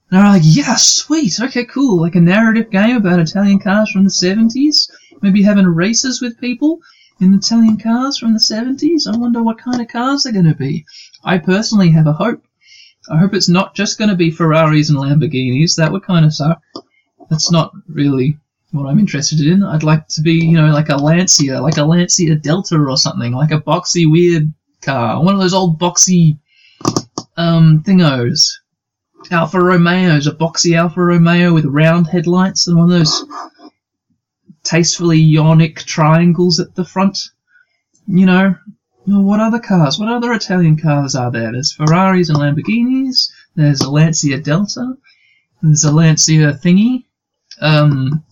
And 0.10 0.22
I'm 0.22 0.34
like, 0.34 0.44
yeah, 0.46 0.76
sweet, 0.76 1.40
okay, 1.40 1.66
cool. 1.66 2.00
Like 2.02 2.16
a 2.16 2.22
narrative 2.22 2.70
game 2.70 2.96
about 2.96 3.20
Italian 3.20 3.60
cars 3.60 3.92
from 3.92 4.06
the 4.06 4.10
seventies. 4.10 4.90
Maybe 5.22 5.42
having 5.42 5.66
races 5.66 6.22
with 6.22 6.40
people 6.40 6.80
in 7.20 7.34
Italian 7.34 7.78
cars 7.78 8.18
from 8.18 8.34
the 8.34 8.40
70s. 8.40 9.12
I 9.12 9.18
wonder 9.18 9.42
what 9.42 9.58
kind 9.58 9.82
of 9.82 9.88
cars 9.88 10.24
they're 10.24 10.34
going 10.34 10.46
to 10.46 10.56
be. 10.56 10.86
I 11.24 11.38
personally 11.40 11.90
have 11.92 12.08
a 12.08 12.14
hope. 12.14 12.44
I 13.10 13.18
hope 13.18 13.34
it's 13.34 13.50
not 13.50 13.76
just 13.76 13.98
going 13.98 14.10
to 14.10 14.16
be 14.16 14.32
Ferraris 14.32 14.90
and 14.90 14.98
Lamborghinis. 15.00 15.76
That 15.76 15.92
would 15.92 16.04
kind 16.04 16.26
of 16.26 16.34
suck. 16.34 16.62
That's 17.30 17.52
not 17.52 17.72
really 17.88 18.38
what 18.78 18.90
I'm 18.90 19.00
interested 19.00 19.40
in. 19.42 19.64
I'd 19.64 19.84
like 19.84 20.08
to 20.10 20.22
be, 20.22 20.34
you 20.34 20.54
know, 20.54 20.68
like 20.68 20.90
a 20.90 20.96
Lancia, 20.96 21.62
like 21.62 21.78
a 21.78 21.84
Lancia 21.84 22.36
Delta 22.36 22.78
or 22.78 22.98
something, 22.98 23.34
like 23.34 23.52
a 23.52 23.62
boxy 23.62 24.10
weird 24.10 24.54
car. 24.82 25.24
One 25.24 25.34
of 25.34 25.40
those 25.42 25.54
old 25.54 25.80
boxy 25.80 26.38
um, 27.36 27.84
thingos. 27.86 28.52
Alfa 29.32 29.60
Romeos, 29.60 30.28
a 30.28 30.32
boxy 30.32 30.78
Alfa 30.78 31.04
Romeo 31.04 31.54
with 31.54 31.66
round 31.66 32.08
headlights 32.08 32.68
and 32.68 32.78
one 32.78 32.92
of 32.92 32.98
those 32.98 33.26
tastefully 34.64 35.38
ionic 35.38 35.78
triangles 35.80 36.60
at 36.60 36.76
the 36.76 36.86
front. 36.86 37.18
You 38.08 38.26
know, 38.26 38.56
what 39.06 39.40
other 39.40 39.60
cars? 39.60 40.00
What 40.00 40.10
other 40.10 40.34
Italian 40.34 40.78
cars 40.78 41.16
are 41.16 41.32
there? 41.32 41.52
There's 41.52 41.74
Ferraris 41.74 42.30
and 42.30 42.38
Lamborghinis. 42.38 43.32
There's 43.56 43.82
a 43.82 43.90
Lancia 43.90 44.40
Delta. 44.40 44.96
There's 45.62 45.84
a 45.84 45.92
Lancia 45.92 46.54
thingy. 46.54 47.06
Um, 47.60 48.24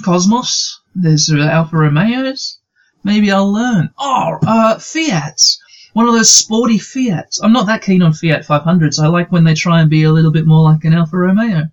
Cosmos. 0.00 0.80
There's 0.94 1.30
uh, 1.30 1.38
Alfa 1.38 1.76
Romeos. 1.76 2.58
Maybe 3.04 3.30
I'll 3.30 3.52
learn. 3.52 3.90
Oh, 3.98 4.38
uh, 4.46 4.78
Fiats. 4.78 5.60
One 5.92 6.06
of 6.06 6.14
those 6.14 6.32
sporty 6.32 6.78
Fiats. 6.78 7.40
I'm 7.42 7.52
not 7.52 7.66
that 7.66 7.82
keen 7.82 8.02
on 8.02 8.12
Fiat 8.12 8.46
500s. 8.46 9.02
I 9.02 9.06
like 9.08 9.32
when 9.32 9.44
they 9.44 9.54
try 9.54 9.80
and 9.80 9.90
be 9.90 10.04
a 10.04 10.12
little 10.12 10.30
bit 10.30 10.46
more 10.46 10.62
like 10.62 10.84
an 10.84 10.94
Alfa 10.94 11.16
Romeo. 11.16 11.70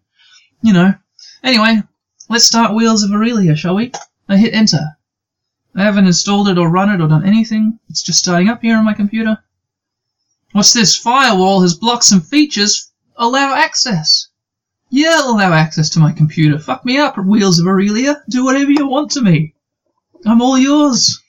You 0.61 0.73
know. 0.73 0.93
Anyway, 1.43 1.83
let's 2.29 2.45
start 2.45 2.73
Wheels 2.73 3.03
of 3.03 3.11
Aurelia, 3.11 3.55
shall 3.55 3.75
we? 3.75 3.91
I 4.27 4.37
hit 4.37 4.53
enter. 4.53 4.97
I 5.75 5.83
haven't 5.83 6.07
installed 6.07 6.49
it 6.49 6.57
or 6.57 6.69
run 6.69 6.89
it 6.89 7.03
or 7.03 7.07
done 7.07 7.25
anything. 7.25 7.79
It's 7.89 8.01
just 8.01 8.19
starting 8.19 8.49
up 8.49 8.61
here 8.61 8.77
on 8.77 8.85
my 8.85 8.93
computer. 8.93 9.37
What's 10.53 10.73
this? 10.73 10.95
Firewall 10.95 11.61
has 11.61 11.75
blocked 11.75 12.05
some 12.05 12.21
features. 12.21 12.91
Allow 13.15 13.53
access. 13.53 14.26
Yeah, 14.89 15.15
I'll 15.17 15.35
allow 15.35 15.53
access 15.53 15.89
to 15.91 15.99
my 15.99 16.11
computer. 16.11 16.57
Fuck 16.59 16.85
me 16.85 16.97
up, 16.97 17.17
Wheels 17.17 17.59
of 17.59 17.67
Aurelia. 17.67 18.23
Do 18.29 18.45
whatever 18.45 18.71
you 18.71 18.87
want 18.87 19.11
to 19.11 19.21
me. 19.21 19.53
I'm 20.25 20.41
all 20.41 20.57
yours. 20.57 21.21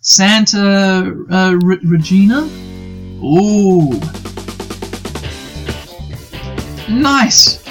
Santa 0.00 1.14
uh, 1.30 1.56
Re- 1.62 1.80
Regina? 1.84 2.42
Ooh. 3.24 3.92
Nice. 6.90 7.64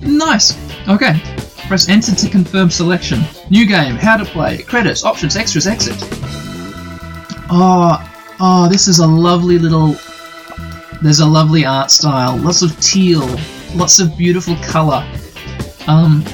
Nice. 0.00 0.56
Okay. 0.88 1.20
Press 1.66 1.88
enter 1.88 2.14
to 2.14 2.30
confirm 2.30 2.70
selection. 2.70 3.22
New 3.50 3.66
game. 3.66 3.96
How 3.96 4.16
to 4.16 4.24
play. 4.24 4.62
Credits. 4.62 5.04
Options. 5.04 5.36
Extras. 5.36 5.66
Exit. 5.66 5.96
Oh, 7.50 8.00
oh, 8.40 8.68
this 8.70 8.88
is 8.88 9.00
a 9.00 9.06
lovely 9.06 9.58
little. 9.58 9.96
There's 11.00 11.20
a 11.20 11.26
lovely 11.26 11.64
art 11.64 11.90
style. 11.90 12.36
Lots 12.36 12.62
of 12.62 12.78
teal. 12.80 13.28
Lots 13.74 14.00
of 14.00 14.16
beautiful 14.16 14.56
color. 14.56 15.06
Um, 15.86 16.24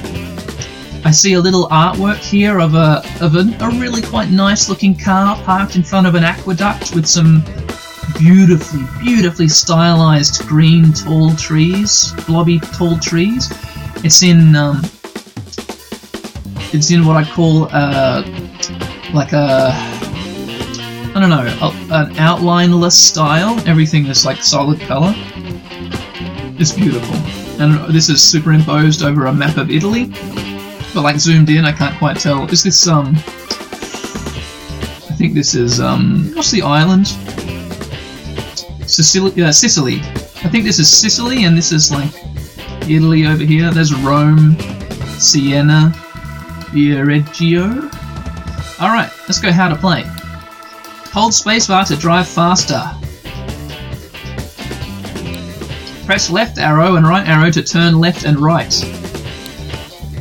I 1.05 1.11
see 1.11 1.33
a 1.33 1.39
little 1.39 1.67
artwork 1.69 2.17
here 2.17 2.59
of 2.59 2.73
a 2.73 3.03
of 3.21 3.35
a, 3.35 3.41
a 3.61 3.69
really 3.79 4.01
quite 4.01 4.31
nice 4.31 4.67
looking 4.69 4.97
car 4.97 5.35
parked 5.43 5.75
in 5.75 5.83
front 5.83 6.07
of 6.07 6.15
an 6.15 6.23
aqueduct 6.23 6.95
with 6.95 7.05
some 7.05 7.43
beautifully, 8.17 8.83
beautifully 9.03 9.47
stylized 9.47 10.47
green 10.47 10.91
tall 10.93 11.35
trees, 11.35 12.11
blobby 12.25 12.59
tall 12.59 12.97
trees. 12.97 13.53
It's 14.03 14.23
in 14.23 14.55
um, 14.55 14.81
it's 16.73 16.89
in 16.89 17.05
what 17.05 17.17
I 17.17 17.23
call 17.23 17.69
uh, 17.71 18.23
like 19.13 19.31
a 19.31 19.71
I 21.15 21.21
don't 21.21 21.29
know 21.29 21.45
a, 21.61 21.71
an 21.93 22.13
outlineless 22.17 22.91
style. 22.91 23.57
Everything 23.65 24.05
is 24.07 24.25
like 24.25 24.43
solid 24.43 24.81
color. 24.81 25.13
It's 26.59 26.73
beautiful, 26.73 27.15
and 27.63 27.95
this 27.95 28.09
is 28.09 28.21
superimposed 28.21 29.01
over 29.01 29.27
a 29.27 29.33
map 29.33 29.55
of 29.55 29.71
Italy. 29.71 30.07
But 30.93 31.03
like 31.03 31.17
zoomed 31.17 31.49
in, 31.49 31.63
I 31.63 31.71
can't 31.71 31.97
quite 31.97 32.17
tell. 32.17 32.45
Is 32.51 32.63
this 32.63 32.85
um? 32.85 33.15
I 33.15 35.15
think 35.17 35.33
this 35.33 35.55
is 35.55 35.79
um, 35.79 36.33
what's 36.35 36.51
the 36.51 36.61
island? 36.61 37.07
Sicily. 38.85 39.41
Uh, 39.41 39.53
Sicily. 39.53 40.01
I 40.43 40.49
think 40.49 40.65
this 40.65 40.79
is 40.79 40.89
Sicily, 40.89 41.45
and 41.45 41.57
this 41.57 41.71
is 41.71 41.91
like 41.91 42.11
Italy 42.89 43.25
over 43.25 43.45
here. 43.45 43.71
There's 43.71 43.93
Rome, 43.93 44.57
Siena, 45.17 45.93
Viareggio. 46.73 47.89
All 48.81 48.89
right, 48.89 49.09
let's 49.29 49.39
go. 49.39 49.53
How 49.53 49.69
to 49.69 49.77
play? 49.77 50.03
Hold 51.15 51.31
spacebar 51.31 51.87
to 51.87 51.95
drive 51.95 52.27
faster. 52.27 52.83
Press 56.05 56.29
left 56.29 56.57
arrow 56.57 56.97
and 56.97 57.07
right 57.07 57.25
arrow 57.25 57.49
to 57.51 57.63
turn 57.63 58.01
left 58.01 58.25
and 58.25 58.37
right. 58.37 58.73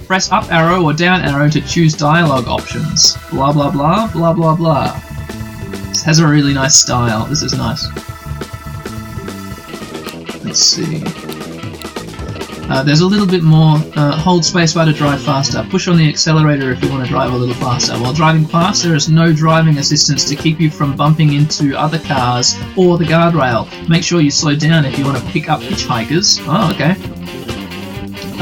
Press 0.06 0.30
up 0.30 0.52
arrow 0.52 0.84
or 0.84 0.92
down 0.92 1.22
arrow 1.22 1.48
to 1.50 1.60
choose 1.62 1.94
dialogue 1.94 2.46
options. 2.46 3.16
Blah 3.32 3.52
blah 3.52 3.72
blah 3.72 4.06
blah 4.12 4.32
blah 4.32 4.54
blah. 4.54 5.00
This 5.88 6.04
has 6.04 6.20
a 6.20 6.28
really 6.28 6.54
nice 6.54 6.76
style. 6.76 7.26
This 7.26 7.42
is 7.42 7.54
nice. 7.54 7.88
Let's 10.44 10.60
see. 10.60 11.23
Uh, 12.74 12.82
there's 12.82 13.02
a 13.02 13.06
little 13.06 13.26
bit 13.26 13.44
more. 13.44 13.76
Uh, 13.94 14.18
hold 14.18 14.42
spacebar 14.42 14.84
to 14.84 14.92
drive 14.92 15.22
faster. 15.22 15.64
Push 15.70 15.86
on 15.86 15.96
the 15.96 16.08
accelerator 16.08 16.72
if 16.72 16.82
you 16.82 16.90
want 16.90 17.04
to 17.04 17.08
drive 17.08 17.32
a 17.32 17.36
little 17.36 17.54
faster. 17.54 17.92
While 17.92 18.12
driving 18.12 18.44
fast, 18.44 18.82
there 18.82 18.96
is 18.96 19.08
no 19.08 19.32
driving 19.32 19.78
assistance 19.78 20.24
to 20.24 20.34
keep 20.34 20.58
you 20.58 20.68
from 20.70 20.96
bumping 20.96 21.34
into 21.34 21.78
other 21.78 22.00
cars 22.00 22.56
or 22.76 22.98
the 22.98 23.04
guardrail. 23.04 23.68
Make 23.88 24.02
sure 24.02 24.20
you 24.20 24.32
slow 24.32 24.56
down 24.56 24.84
if 24.84 24.98
you 24.98 25.04
want 25.04 25.18
to 25.18 25.24
pick 25.26 25.48
up 25.48 25.60
hitchhikers. 25.60 26.42
Oh, 26.48 26.72
okay. 26.74 26.96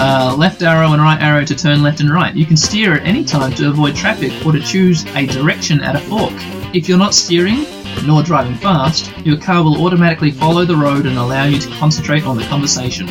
Uh, 0.01 0.35
left 0.35 0.63
arrow 0.63 0.95
and 0.95 1.03
right 1.03 1.21
arrow 1.21 1.45
to 1.45 1.55
turn 1.55 1.83
left 1.83 2.01
and 2.01 2.11
right. 2.11 2.35
You 2.35 2.47
can 2.47 2.57
steer 2.57 2.95
at 2.95 3.03
any 3.03 3.25
time 3.25 3.53
to 3.57 3.69
avoid 3.69 3.95
traffic 3.95 4.33
or 4.47 4.53
to 4.53 4.61
choose 4.61 5.05
a 5.15 5.27
direction 5.27 5.83
at 5.83 5.95
a 5.95 6.01
fork. 6.01 6.33
If 6.75 6.89
you're 6.89 6.97
not 6.97 7.13
steering, 7.13 7.67
nor 8.07 8.23
driving 8.23 8.55
fast, 8.55 9.15
your 9.27 9.37
car 9.37 9.63
will 9.63 9.85
automatically 9.85 10.31
follow 10.31 10.65
the 10.65 10.77
road 10.77 11.05
and 11.05 11.19
allow 11.19 11.45
you 11.45 11.59
to 11.59 11.69
concentrate 11.73 12.25
on 12.25 12.39
the 12.39 12.45
conversation 12.45 13.07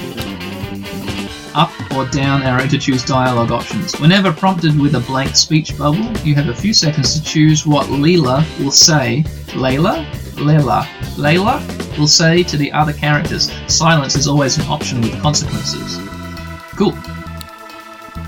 or 1.95 2.05
down 2.07 2.43
arrow 2.43 2.67
to 2.67 2.77
choose 2.77 3.03
dialogue 3.03 3.51
options. 3.51 4.00
Whenever 4.00 4.31
prompted 4.31 4.79
with 4.79 4.95
a 4.95 5.00
blank 5.01 5.36
speech 5.36 5.77
bubble, 5.77 6.12
you 6.19 6.36
have 6.36 6.50
a 6.50 6.55
few 6.55 6.74
seconds 6.74 7.13
to 7.13 7.24
choose 7.24 7.65
what 7.65 7.88
Leela 7.88 8.43
will 8.60 8.71
say. 8.71 9.24
Layla? 9.50 10.05
Layla. 10.36 10.83
Layla 11.15 11.98
will 11.98 12.07
say 12.07 12.43
to 12.43 12.57
the 12.57 12.71
other 12.71 12.93
characters. 12.93 13.51
Silence 13.67 14.15
is 14.15 14.27
always 14.27 14.57
an 14.57 14.65
option 14.67 15.01
with 15.01 15.21
consequences. 15.21 15.98
Cool. 16.77 16.98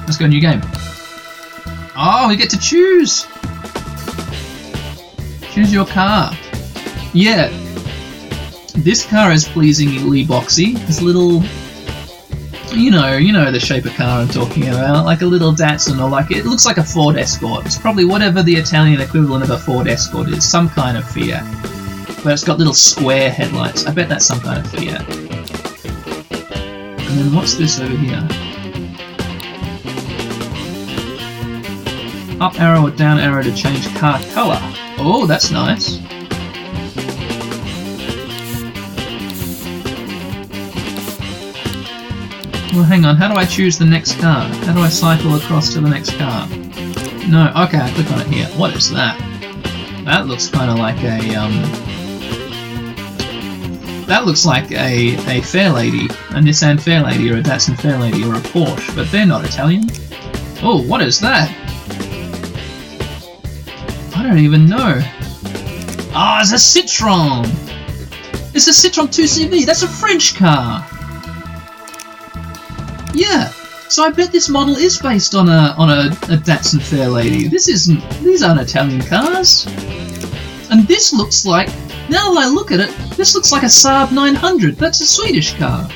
Let's 0.02 0.18
go 0.18 0.28
new 0.28 0.42
game. 0.42 0.62
Oh, 1.96 2.28
we 2.28 2.36
get 2.36 2.50
to 2.50 2.60
choose! 2.60 3.26
Choose 5.52 5.72
your 5.72 5.86
car. 5.86 6.36
Yeah. 7.14 7.48
This 8.76 9.06
car 9.06 9.32
is 9.32 9.48
pleasingly 9.48 10.26
boxy. 10.26 10.74
This 10.88 11.02
little 11.02 11.44
you 12.76 12.92
know, 12.92 13.18
you 13.18 13.32
know 13.32 13.52
the 13.52 13.60
shape 13.60 13.86
of 13.86 13.94
car 13.94 14.22
I'm 14.22 14.28
talking 14.28 14.70
about, 14.70 15.06
like 15.06 15.22
a 15.22 15.26
little 15.26 15.52
Datsun 15.52 16.04
or 16.04 16.10
like 16.10 16.32
it 16.32 16.46
looks 16.46 16.66
like 16.66 16.78
a 16.78 16.84
Ford 16.84 17.18
Escort. 17.18 17.66
It's 17.66 17.78
probably 17.78 18.06
whatever 18.06 18.42
the 18.42 18.56
Italian 18.56 19.02
equivalent 19.02 19.44
of 19.44 19.50
a 19.52 19.58
Ford 19.58 19.88
Escort 19.88 20.30
is, 20.30 20.50
some 20.50 20.70
kind 20.70 20.98
of 20.98 21.08
Fiat. 21.10 21.44
But 22.24 22.34
it's 22.34 22.44
got 22.44 22.58
little 22.58 22.74
square 22.74 23.30
headlights. 23.32 23.86
I 23.86 23.94
bet 23.94 24.10
that's 24.10 24.26
some 24.26 24.40
kind 24.40 24.66
of 24.66 24.72
Fiat. 24.72 25.08
And 27.00 27.20
then 27.20 27.36
what's 27.36 27.56
this 27.56 27.80
over 27.80 27.96
here? 27.96 28.28
Up 32.42 32.60
arrow 32.60 32.88
or 32.88 32.92
down 32.92 33.20
arrow 33.20 33.44
to 33.44 33.54
change 33.54 33.88
car 33.96 34.20
color. 34.34 34.60
Oh, 34.98 35.26
that's 35.28 35.52
nice. 35.52 36.00
Well, 42.74 42.82
hang 42.84 43.06
on. 43.06 43.18
How 43.18 43.28
do 43.32 43.36
I 43.36 43.46
choose 43.46 43.78
the 43.78 43.86
next 43.86 44.20
car? 44.20 44.46
How 44.48 44.74
do 44.74 44.80
I 44.80 44.90
cycle 44.90 45.36
across 45.36 45.72
to 45.74 45.80
the 45.80 45.90
next 45.90 46.18
car? 46.18 46.48
No. 47.30 47.54
Okay, 47.66 47.78
I 47.78 47.92
click 47.94 48.12
on 48.12 48.22
it 48.22 48.28
here. 48.28 48.48
What 48.58 48.76
is 48.76 48.90
that? 48.90 49.16
That 50.06 50.26
looks 50.26 50.48
kind 50.50 50.72
of 50.72 50.80
like 50.80 50.98
a 51.04 51.36
um. 51.36 51.54
That 54.08 54.26
looks 54.26 54.44
like 54.44 54.72
a 54.72 55.16
a 55.30 55.42
fair 55.42 55.70
lady, 55.70 56.06
a 56.06 56.42
Nissan 56.42 56.80
Fairlady, 56.80 57.32
or 57.32 57.38
a 57.38 57.44
Datsun 57.44 57.76
Fairlady, 57.76 58.28
or 58.28 58.36
a 58.38 58.42
Porsche, 58.42 58.96
but 58.96 59.10
they're 59.12 59.28
not 59.28 59.46
Italian. 59.46 59.84
Oh, 60.64 60.84
what 60.88 61.02
is 61.02 61.20
that? 61.20 61.52
I 64.16 64.24
don't 64.24 64.40
even 64.40 64.66
know. 64.66 65.00
Ah, 66.16 66.42
it's 66.42 66.52
a 66.54 66.56
Citroen. 66.56 67.46
It's 68.56 68.68
a 68.68 68.72
Citroen 68.72 69.10
2CV. 69.10 69.64
That's 69.66 69.84
a 69.84 69.88
French 69.88 70.36
car. 70.36 70.88
So 73.94 74.04
I 74.04 74.10
bet 74.10 74.32
this 74.32 74.50
model 74.50 74.76
is 74.76 74.98
based 74.98 75.36
on 75.36 75.48
a 75.48 75.76
on 75.78 75.92
a, 75.92 76.08
a 76.34 76.36
Datsun 76.36 76.80
Fairlady. 76.80 77.48
This 77.48 77.68
isn't. 77.68 78.02
These 78.24 78.42
aren't 78.42 78.60
Italian 78.60 79.04
cars. 79.04 79.68
And 80.72 80.88
this 80.88 81.14
looks 81.14 81.46
like. 81.46 81.68
Now 82.10 82.34
that 82.34 82.40
I 82.42 82.48
look 82.48 82.72
at 82.72 82.80
it, 82.80 82.90
this 83.16 83.36
looks 83.36 83.52
like 83.52 83.62
a 83.62 83.68
Saab 83.68 84.12
900. 84.12 84.78
That's 84.78 85.00
a 85.00 85.06
Swedish 85.06 85.54
car. 85.60 85.88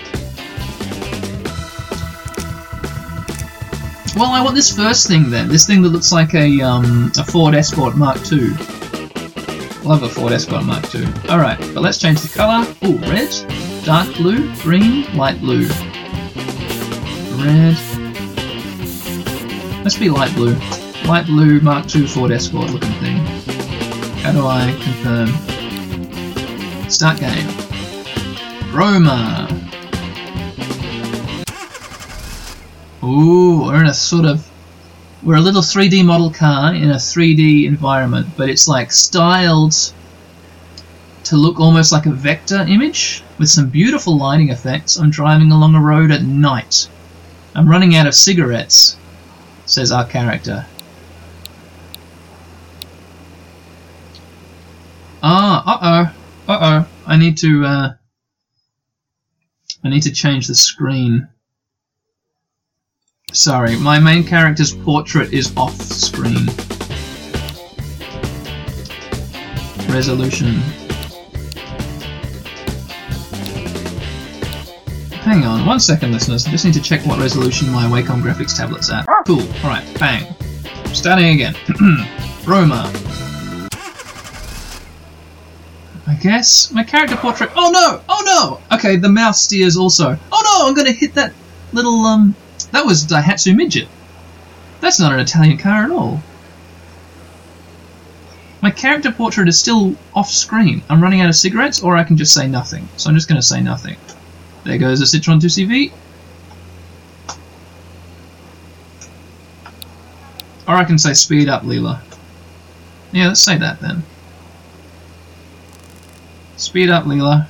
Well, 4.15 4.29
I 4.29 4.43
want 4.43 4.53
this 4.53 4.71
first 4.75 5.07
thing 5.07 5.31
then. 5.31 5.47
This 5.47 5.65
thing 5.65 5.81
that 5.81 5.89
looks 5.89 6.11
like 6.11 6.35
a 6.35 6.61
um, 6.61 7.11
a 7.17 7.23
Ford 7.23 7.55
Escort 7.55 7.97
Mark 7.97 8.19
II. 8.31 8.49
Love 9.83 10.03
a 10.03 10.09
Ford 10.09 10.33
Escort 10.33 10.65
Mark 10.65 10.93
II. 10.93 11.07
All 11.29 11.39
right, 11.39 11.57
but 11.73 11.81
let's 11.81 11.97
change 11.97 12.21
the 12.21 12.29
color. 12.29 12.63
Ooh, 12.85 12.99
red, 13.09 13.33
dark 13.83 14.07
blue, 14.17 14.53
green, 14.57 15.11
light 15.17 15.39
blue 15.39 15.67
red. 17.37 17.86
Let's 19.87 19.97
be 19.97 20.09
light 20.09 20.35
blue. 20.35 20.53
Light 21.05 21.27
blue 21.27 21.61
Mark 21.61 21.95
II 21.95 22.07
Ford 22.07 22.29
Escort 22.29 22.71
looking 22.71 22.91
thing. 22.99 23.15
How 24.17 24.33
do 24.33 24.45
I 24.45 24.77
confirm? 24.81 25.29
Start 26.89 27.21
game. 27.21 27.47
Roma. 28.73 29.47
Ooh, 33.01 33.61
we're 33.63 33.79
in 33.79 33.85
a 33.87 33.93
sort 33.93 34.25
of 34.25 34.45
we're 35.23 35.37
a 35.37 35.39
little 35.39 35.61
3D 35.61 36.03
model 36.03 36.31
car 36.31 36.75
in 36.75 36.91
a 36.91 36.95
3D 36.95 37.65
environment, 37.65 38.27
but 38.35 38.49
it's 38.49 38.67
like 38.67 38.91
styled 38.91 39.93
to 41.23 41.37
look 41.37 41.61
almost 41.61 41.93
like 41.93 42.07
a 42.07 42.11
vector 42.11 42.59
image 42.67 43.23
with 43.37 43.47
some 43.47 43.69
beautiful 43.69 44.17
lighting 44.17 44.49
effects. 44.49 44.97
I'm 44.97 45.11
driving 45.11 45.53
along 45.53 45.75
a 45.75 45.81
road 45.81 46.11
at 46.11 46.23
night. 46.23 46.89
I'm 47.55 47.69
running 47.69 47.95
out 47.95 48.05
of 48.05 48.15
cigarettes, 48.15 48.97
says 49.67 49.91
our 49.91 50.05
character. 50.05 50.65
Ah, 55.21 55.63
uh-oh, 55.65 56.53
uh-oh. 56.53 56.87
I 57.05 57.17
need 57.17 57.37
to, 57.39 57.65
uh... 57.65 57.93
I 59.83 59.89
need 59.89 60.03
to 60.03 60.11
change 60.11 60.47
the 60.47 60.55
screen. 60.55 61.27
Sorry, 63.33 63.75
my 63.75 63.99
main 63.99 64.23
character's 64.23 64.73
portrait 64.73 65.33
is 65.33 65.55
off 65.57 65.75
screen. 65.81 66.47
Resolution. 69.93 70.61
Hang 75.27 75.43
on, 75.43 75.65
one 75.65 75.81
second, 75.81 76.13
listeners. 76.13 76.47
I 76.47 76.51
just 76.51 76.63
need 76.63 76.73
to 76.75 76.81
check 76.81 77.05
what 77.05 77.19
resolution 77.19 77.69
my 77.69 77.83
Wacom 77.83 78.21
graphics 78.21 78.57
tablet's 78.57 78.89
at. 78.89 79.05
Cool. 79.25 79.41
Alright, 79.61 79.83
bang. 79.99 80.33
Starting 80.93 81.31
again. 81.31 81.53
Roma. 82.47 82.89
I 86.07 86.13
guess 86.21 86.71
my 86.71 86.81
character 86.81 87.17
portrait. 87.17 87.49
Oh 87.57 87.69
no! 87.71 88.01
Oh 88.07 88.23
no! 88.25 88.77
Okay, 88.77 88.95
the 88.95 89.09
mouse 89.09 89.41
steers 89.41 89.75
also. 89.75 90.17
Oh 90.31 90.59
no! 90.61 90.69
I'm 90.69 90.73
gonna 90.73 90.93
hit 90.93 91.13
that 91.15 91.33
little 91.73 92.05
um. 92.05 92.33
That 92.71 92.85
was 92.85 93.05
Daihatsu 93.05 93.53
Midget. 93.53 93.89
That's 94.79 94.97
not 94.97 95.11
an 95.11 95.19
Italian 95.19 95.57
car 95.57 95.83
at 95.83 95.91
all. 95.91 96.21
My 98.61 98.71
character 98.71 99.11
portrait 99.11 99.49
is 99.49 99.59
still 99.59 99.93
off 100.15 100.31
screen. 100.31 100.83
I'm 100.87 101.03
running 101.03 101.19
out 101.19 101.27
of 101.27 101.35
cigarettes, 101.35 101.83
or 101.83 101.97
I 101.97 102.05
can 102.05 102.15
just 102.15 102.33
say 102.33 102.47
nothing. 102.47 102.87
So 102.95 103.09
I'm 103.09 103.15
just 103.17 103.27
going 103.27 103.41
to 103.41 103.45
say 103.45 103.59
nothing. 103.59 103.97
There 104.67 104.77
goes 104.77 104.99
the 104.99 105.05
Citroen 105.05 105.39
2CV. 105.39 105.93
Or 110.67 110.75
I 110.75 110.83
can 110.83 110.97
say 110.97 111.13
speed 111.13 111.47
up, 111.47 111.63
Leela. 111.63 112.01
Yeah, 113.13 113.29
let's 113.29 113.41
say 113.41 113.57
that 113.57 113.79
then. 113.79 114.03
Speed 116.57 116.89
up, 116.89 117.05
Leela. 117.05 117.47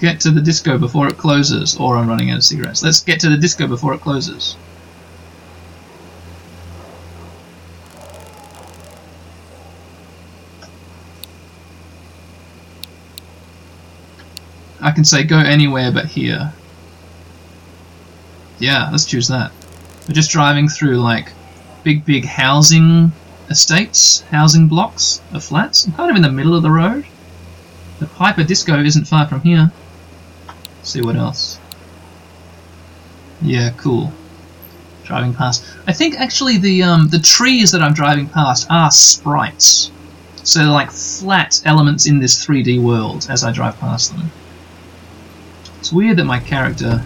Get 0.00 0.18
to 0.22 0.32
the 0.32 0.40
disco 0.40 0.76
before 0.76 1.06
it 1.06 1.16
closes, 1.16 1.76
or 1.76 1.96
I'm 1.96 2.08
running 2.08 2.32
out 2.32 2.38
of 2.38 2.44
cigarettes. 2.44 2.82
Let's 2.82 3.00
get 3.00 3.20
to 3.20 3.28
the 3.28 3.36
disco 3.36 3.68
before 3.68 3.94
it 3.94 4.00
closes. 4.00 4.56
I 14.82 14.90
can 14.92 15.04
say 15.04 15.24
go 15.24 15.38
anywhere 15.38 15.92
but 15.92 16.06
here. 16.06 16.52
Yeah, 18.58 18.88
let's 18.90 19.04
choose 19.04 19.28
that. 19.28 19.52
We're 20.06 20.14
just 20.14 20.30
driving 20.30 20.68
through 20.68 20.96
like 20.98 21.32
big, 21.82 22.04
big 22.04 22.24
housing 22.24 23.12
estates, 23.48 24.20
housing 24.30 24.68
blocks 24.68 25.20
of 25.32 25.44
flats. 25.44 25.86
I'm 25.86 25.92
kind 25.92 26.10
of 26.10 26.16
in 26.16 26.22
the 26.22 26.30
middle 26.30 26.54
of 26.54 26.62
the 26.62 26.70
road. 26.70 27.06
The 27.98 28.06
Piper 28.06 28.44
Disco 28.44 28.82
isn't 28.82 29.06
far 29.06 29.26
from 29.26 29.40
here. 29.42 29.70
see 30.82 31.02
what 31.02 31.16
else. 31.16 31.58
Yeah, 33.42 33.70
cool. 33.76 34.12
Driving 35.04 35.34
past. 35.34 35.64
I 35.86 35.92
think 35.92 36.18
actually 36.18 36.58
the 36.58 36.82
um, 36.82 37.08
the 37.08 37.18
trees 37.18 37.72
that 37.72 37.82
I'm 37.82 37.94
driving 37.94 38.28
past 38.28 38.66
are 38.70 38.90
sprites. 38.90 39.90
So 40.42 40.60
they're 40.60 40.68
like 40.68 40.90
flat 40.90 41.60
elements 41.64 42.06
in 42.06 42.18
this 42.18 42.44
3D 42.44 42.80
world 42.82 43.26
as 43.28 43.44
I 43.44 43.52
drive 43.52 43.78
past 43.78 44.16
them. 44.16 44.30
It's 45.80 45.92
weird 45.92 46.18
that 46.18 46.24
my 46.24 46.38
character... 46.38 47.02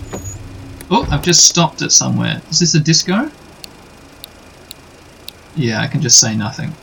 Oh, 0.90 1.08
I've 1.10 1.22
just 1.22 1.46
stopped 1.46 1.80
it 1.80 1.92
somewhere. 1.92 2.42
Is 2.50 2.58
this 2.58 2.74
a 2.74 2.80
disco? 2.80 3.30
Yeah, 5.56 5.80
I 5.80 5.86
can 5.86 6.02
just 6.02 6.18
say 6.18 6.36
nothing. 6.36 6.74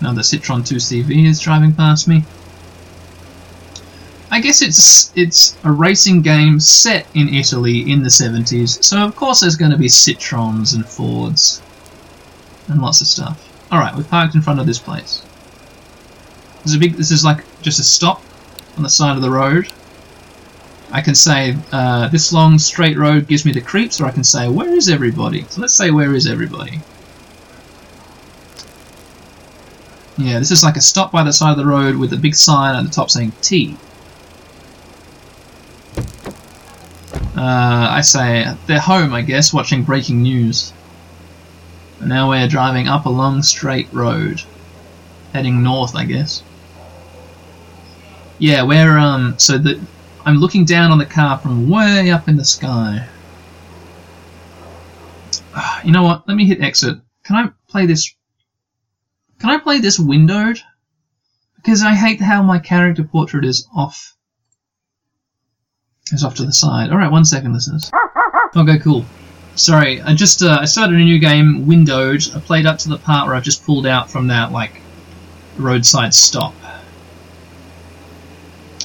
Now 0.00 0.12
the 0.12 0.22
Citroen 0.22 0.62
2CV 0.62 1.28
is 1.28 1.38
driving 1.38 1.72
past 1.72 2.08
me. 2.08 2.24
I 4.32 4.40
guess 4.40 4.62
it's 4.62 5.12
it's 5.14 5.56
a 5.62 5.70
racing 5.70 6.22
game 6.22 6.58
set 6.58 7.06
in 7.14 7.28
Italy 7.28 7.88
in 7.88 8.02
the 8.02 8.08
70s, 8.08 8.82
so 8.82 8.98
of 9.06 9.14
course 9.14 9.40
there's 9.40 9.56
going 9.56 9.70
to 9.70 9.78
be 9.78 9.88
Citrons 9.88 10.74
and 10.74 10.84
Fords 10.84 11.62
and 12.66 12.82
lots 12.82 13.00
of 13.00 13.06
stuff. 13.06 13.48
Alright, 13.70 13.94
we've 13.94 14.08
parked 14.08 14.34
in 14.34 14.42
front 14.42 14.58
of 14.58 14.66
this 14.66 14.78
place. 14.78 15.22
This 16.64 16.72
is 16.72 16.78
big 16.78 16.94
this 16.94 17.12
is 17.12 17.24
like 17.24 17.44
just 17.62 17.78
a 17.78 17.84
stop 17.84 18.22
on 18.76 18.82
the 18.82 18.88
side 18.88 19.16
of 19.16 19.22
the 19.22 19.30
road. 19.30 19.68
I 20.90 21.00
can 21.00 21.14
say 21.14 21.56
uh, 21.72 22.08
this 22.08 22.32
long 22.32 22.58
straight 22.58 22.98
road 22.98 23.26
gives 23.26 23.46
me 23.46 23.52
the 23.52 23.62
creeps, 23.62 24.00
or 24.00 24.06
I 24.06 24.10
can 24.10 24.24
say 24.24 24.48
where 24.48 24.74
is 24.74 24.90
everybody? 24.90 25.44
So 25.48 25.60
let's 25.62 25.74
say 25.74 25.90
where 25.90 26.14
is 26.14 26.26
everybody? 26.26 26.80
Yeah, 30.18 30.38
this 30.38 30.50
is 30.50 30.62
like 30.62 30.76
a 30.76 30.82
stop 30.82 31.10
by 31.10 31.24
the 31.24 31.32
side 31.32 31.52
of 31.52 31.56
the 31.56 31.66
road 31.66 31.96
with 31.96 32.12
a 32.12 32.18
big 32.18 32.34
sign 32.34 32.76
at 32.76 32.84
the 32.84 32.90
top 32.90 33.10
saying 33.10 33.32
T. 33.40 33.76
Uh, 37.34 37.88
I 37.90 38.02
say 38.02 38.54
they're 38.66 38.78
home, 38.78 39.14
I 39.14 39.22
guess, 39.22 39.52
watching 39.52 39.82
breaking 39.82 40.22
news. 40.22 40.72
And 41.98 42.10
now 42.10 42.28
we're 42.28 42.46
driving 42.46 42.88
up 42.88 43.06
a 43.06 43.08
long 43.08 43.42
straight 43.42 43.88
road, 43.92 44.42
heading 45.32 45.62
north, 45.62 45.96
I 45.96 46.04
guess. 46.04 46.42
Yeah, 48.42 48.64
we're 48.64 48.98
um. 48.98 49.38
So 49.38 49.56
that 49.56 49.78
I'm 50.26 50.38
looking 50.38 50.64
down 50.64 50.90
on 50.90 50.98
the 50.98 51.06
car 51.06 51.38
from 51.38 51.70
way 51.70 52.10
up 52.10 52.26
in 52.26 52.34
the 52.34 52.44
sky. 52.44 53.06
Ah, 55.54 55.80
You 55.84 55.92
know 55.92 56.02
what? 56.02 56.26
Let 56.26 56.36
me 56.36 56.44
hit 56.44 56.60
exit. 56.60 56.98
Can 57.22 57.36
I 57.36 57.50
play 57.68 57.86
this? 57.86 58.12
Can 59.38 59.50
I 59.50 59.58
play 59.58 59.78
this 59.78 59.96
windowed? 59.96 60.58
Because 61.54 61.84
I 61.84 61.94
hate 61.94 62.20
how 62.20 62.42
my 62.42 62.58
character 62.58 63.04
portrait 63.04 63.44
is 63.44 63.68
off. 63.76 64.16
Is 66.10 66.24
off 66.24 66.34
to 66.34 66.44
the 66.44 66.52
side. 66.52 66.90
All 66.90 66.98
right, 66.98 67.12
one 67.12 67.24
second, 67.24 67.52
listeners. 67.52 67.92
Okay, 68.56 68.80
cool. 68.80 69.04
Sorry, 69.54 70.02
I 70.02 70.14
just 70.14 70.42
uh, 70.42 70.58
I 70.60 70.64
started 70.64 70.96
a 70.96 71.04
new 71.04 71.20
game, 71.20 71.68
windowed. 71.68 72.24
I 72.34 72.40
played 72.40 72.66
up 72.66 72.78
to 72.78 72.88
the 72.88 72.98
part 72.98 73.28
where 73.28 73.36
I've 73.36 73.44
just 73.44 73.64
pulled 73.64 73.86
out 73.86 74.10
from 74.10 74.26
that 74.26 74.50
like 74.50 74.80
roadside 75.56 76.12
stop. 76.12 76.54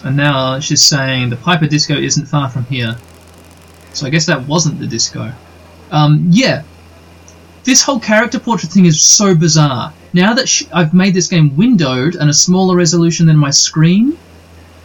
And 0.04 0.16
now 0.16 0.60
she's 0.60 0.84
saying 0.84 1.30
the 1.30 1.36
Piper 1.38 1.68
Disco 1.68 1.96
isn't 1.96 2.26
far 2.26 2.50
from 2.50 2.66
here. 2.66 2.98
So 3.94 4.06
I 4.06 4.10
guess 4.10 4.26
that 4.28 4.48
wasn't 4.48 4.80
the 4.80 4.88
disco. 4.88 5.32
Um, 5.92 6.28
yeah. 6.30 6.64
This 7.64 7.82
whole 7.82 8.00
character 8.00 8.40
portrait 8.40 8.72
thing 8.72 8.86
is 8.86 9.02
so 9.02 9.36
bizarre. 9.36 9.94
Now 10.14 10.34
that 10.34 10.62
I've 10.72 10.94
made 10.94 11.14
this 11.14 11.28
game 11.28 11.56
windowed 11.56 12.16
and 12.16 12.30
a 12.30 12.34
smaller 12.34 12.76
resolution 12.76 13.26
than 13.26 13.38
my 13.38 13.50
screen, 13.50 14.18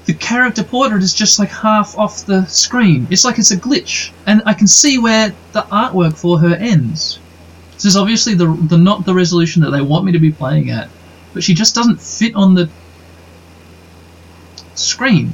the 0.07 0.15
character 0.15 0.65
portrait 0.65 1.03
is 1.03 1.15
just 1.15 1.39
like 1.39 1.51
half 1.51 1.97
off 1.97 2.27
the 2.27 2.45
screen. 2.47 3.07
It's 3.11 3.25
like 3.25 3.39
it's 3.39 3.53
a 3.53 3.57
glitch, 3.57 4.11
and 4.27 4.43
I 4.47 4.55
can 4.55 4.67
see 4.67 4.99
where 4.99 5.33
the 5.53 5.63
artwork 5.63 6.17
for 6.17 6.39
her 6.41 6.55
ends. 6.57 7.21
This 7.75 7.85
is 7.85 7.97
obviously 7.97 8.35
the 8.35 8.53
the 8.69 8.79
not 8.79 9.05
the 9.05 9.15
resolution 9.15 9.63
that 9.63 9.71
they 9.71 9.81
want 9.81 10.05
me 10.05 10.13
to 10.13 10.19
be 10.19 10.33
playing 10.33 10.71
at, 10.71 10.89
but 11.35 11.45
she 11.45 11.55
just 11.55 11.75
doesn't 11.75 12.01
fit 12.01 12.35
on 12.35 12.55
the 12.55 12.69
screen. 14.75 15.33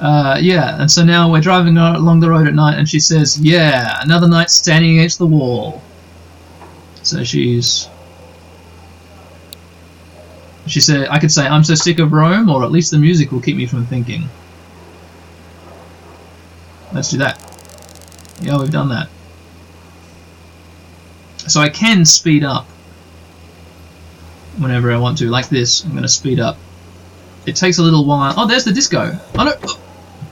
Uh, 0.00 0.38
yeah, 0.40 0.80
and 0.80 0.90
so 0.90 1.04
now 1.04 1.30
we're 1.30 1.40
driving 1.40 1.76
along 1.76 2.20
the 2.20 2.30
road 2.30 2.46
at 2.46 2.54
night, 2.54 2.78
and 2.78 2.88
she 2.88 3.00
says, 3.00 3.38
"Yeah, 3.40 4.00
another 4.02 4.28
night 4.28 4.50
standing 4.50 4.98
against 4.98 5.18
the 5.18 5.26
wall." 5.26 5.82
So 7.02 7.24
she's 7.24 7.88
she 10.68 10.80
said, 10.80 11.08
I 11.08 11.18
could 11.18 11.32
say, 11.32 11.46
I'm 11.46 11.64
so 11.64 11.74
sick 11.74 11.98
of 11.98 12.12
Rome, 12.12 12.50
or 12.50 12.62
at 12.62 12.70
least 12.70 12.90
the 12.90 12.98
music 12.98 13.32
will 13.32 13.40
keep 13.40 13.56
me 13.56 13.66
from 13.66 13.86
thinking. 13.86 14.28
Let's 16.92 17.10
do 17.10 17.18
that. 17.18 17.38
Yeah, 18.40 18.58
we've 18.58 18.70
done 18.70 18.90
that. 18.90 19.08
So 21.48 21.60
I 21.60 21.70
can 21.70 22.04
speed 22.04 22.44
up 22.44 22.66
whenever 24.58 24.92
I 24.92 24.98
want 24.98 25.18
to, 25.18 25.28
like 25.30 25.48
this. 25.48 25.84
I'm 25.84 25.90
going 25.90 26.02
to 26.02 26.08
speed 26.08 26.40
up. 26.40 26.56
It 27.46 27.56
takes 27.56 27.78
a 27.78 27.82
little 27.82 28.04
while. 28.04 28.34
Oh, 28.36 28.46
there's 28.46 28.64
the 28.64 28.72
disco. 28.72 29.18
Oh 29.38 29.44
no! 29.44 29.54
Oh, 29.62 29.80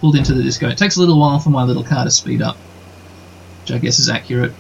pulled 0.00 0.16
into 0.16 0.34
the 0.34 0.42
disco. 0.42 0.68
It 0.68 0.76
takes 0.76 0.96
a 0.96 1.00
little 1.00 1.18
while 1.18 1.38
for 1.38 1.50
my 1.50 1.62
little 1.62 1.84
car 1.84 2.04
to 2.04 2.10
speed 2.10 2.42
up, 2.42 2.56
which 3.62 3.72
I 3.72 3.78
guess 3.78 3.98
is 3.98 4.10
accurate. 4.10 4.52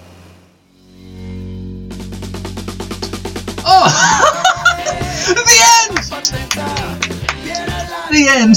Oh! 3.68 3.90
the 5.34 5.60
end! 5.82 5.96
The 8.10 8.28
end! 8.28 8.56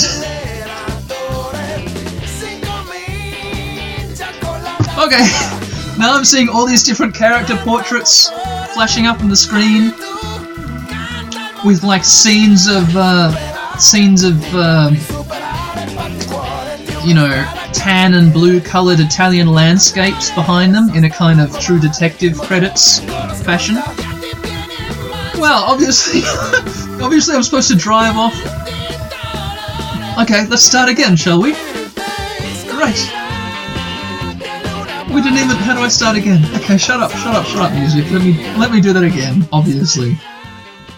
Okay, 5.00 5.18
now 5.98 6.16
I'm 6.16 6.26
seeing 6.26 6.50
all 6.50 6.66
these 6.66 6.84
different 6.84 7.16
character 7.16 7.56
portraits 7.58 8.30
flashing 8.74 9.08
up 9.08 9.22
on 9.22 9.30
the 9.30 9.36
screen 9.36 9.94
with 11.66 11.84
like 11.84 12.04
scenes 12.04 12.68
of 12.68 12.96
uh, 12.96 13.78
scenes 13.78 14.24
of 14.24 14.44
um, 14.56 14.96
you 17.06 17.14
know 17.14 17.30
tan 17.74 18.14
and 18.14 18.34
blue 18.34 18.60
colored 18.60 19.00
Italian 19.00 19.48
landscapes 19.48 20.32
behind 20.32 20.74
them 20.74 20.90
in 20.90 21.06
a 21.06 21.10
kind 21.10 21.40
of 21.40 21.58
True 21.60 21.80
Detective 21.80 22.38
credits 22.40 23.00
fashion. 23.44 23.76
Well, 25.40 25.64
obviously, 25.64 26.22
obviously 27.04 27.36
I'm 27.36 27.44
supposed 27.44 27.70
to 27.70 27.76
drive 27.76 28.16
off. 28.18 28.36
Okay, 30.22 30.46
let's 30.48 30.64
start 30.64 30.90
again, 30.90 31.16
shall 31.16 31.42
we? 31.42 31.54
Great. 32.70 33.00
We 35.14 35.22
didn't 35.22 35.40
even. 35.40 35.56
How 35.56 35.76
do 35.76 35.82
I 35.82 35.88
start 35.88 36.18
again? 36.18 36.44
Okay, 36.58 36.78
shut 36.78 37.00
up, 37.00 37.12
shut 37.12 37.36
up, 37.36 37.46
shut 37.46 37.62
up, 37.62 37.74
music. 37.74 38.12
Let 38.12 38.22
me 38.22 38.34
let 38.58 38.72
me 38.72 38.82
do 38.82 38.94
that 38.94 39.04
again. 39.04 39.48
Obviously, 39.52 40.20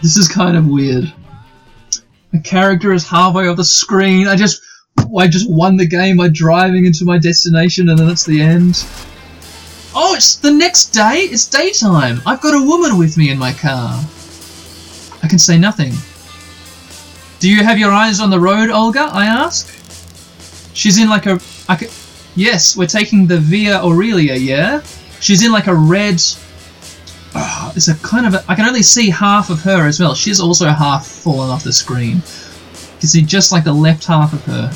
this 0.01 0.17
is 0.17 0.27
kind 0.27 0.57
of 0.57 0.67
weird. 0.67 1.11
The 2.31 2.39
character 2.39 2.93
is 2.93 3.07
halfway 3.07 3.47
off 3.47 3.57
the 3.57 3.63
screen. 3.63 4.27
I 4.27 4.35
just 4.35 4.61
I 5.17 5.27
just 5.27 5.49
won 5.49 5.77
the 5.77 5.85
game 5.85 6.17
by 6.17 6.29
driving 6.29 6.85
into 6.85 7.05
my 7.05 7.17
destination, 7.17 7.89
and 7.89 7.99
then 7.99 8.09
it's 8.09 8.25
the 8.25 8.41
end. 8.41 8.85
Oh, 9.93 10.13
it's 10.15 10.37
the 10.37 10.51
next 10.51 10.91
day. 10.91 11.27
It's 11.29 11.47
daytime. 11.47 12.21
I've 12.25 12.41
got 12.41 12.53
a 12.53 12.65
woman 12.65 12.97
with 12.97 13.17
me 13.17 13.29
in 13.29 13.37
my 13.37 13.51
car. 13.51 14.01
I 15.21 15.27
can 15.27 15.39
say 15.39 15.57
nothing. 15.57 15.93
Do 17.39 17.49
you 17.49 17.63
have 17.63 17.77
your 17.77 17.91
eyes 17.91 18.19
on 18.19 18.29
the 18.29 18.39
road, 18.39 18.69
Olga? 18.69 19.09
I 19.11 19.25
ask. 19.25 19.67
She's 20.73 20.97
in 20.97 21.09
like 21.09 21.25
a. 21.25 21.39
I 21.67 21.75
ca 21.75 21.87
yes, 22.35 22.77
we're 22.77 22.87
taking 22.87 23.27
the 23.27 23.37
Via 23.37 23.83
Aurelia, 23.83 24.35
yeah? 24.35 24.81
She's 25.19 25.43
in 25.43 25.51
like 25.51 25.67
a 25.67 25.75
red. 25.75 26.21
It's 27.75 27.87
a 27.87 27.95
kind 27.95 28.25
of. 28.25 28.33
A, 28.33 28.43
I 28.49 28.55
can 28.55 28.65
only 28.65 28.83
see 28.83 29.09
half 29.09 29.49
of 29.49 29.61
her 29.61 29.87
as 29.87 29.99
well. 29.99 30.13
She's 30.13 30.39
also 30.39 30.67
half 30.67 31.07
fallen 31.07 31.49
off 31.49 31.63
the 31.63 31.71
screen. 31.71 32.17
You 32.17 32.99
can 32.99 33.09
see 33.09 33.21
just 33.21 33.51
like 33.51 33.63
the 33.63 33.73
left 33.73 34.05
half 34.05 34.33
of 34.33 34.43
her. 34.45 34.71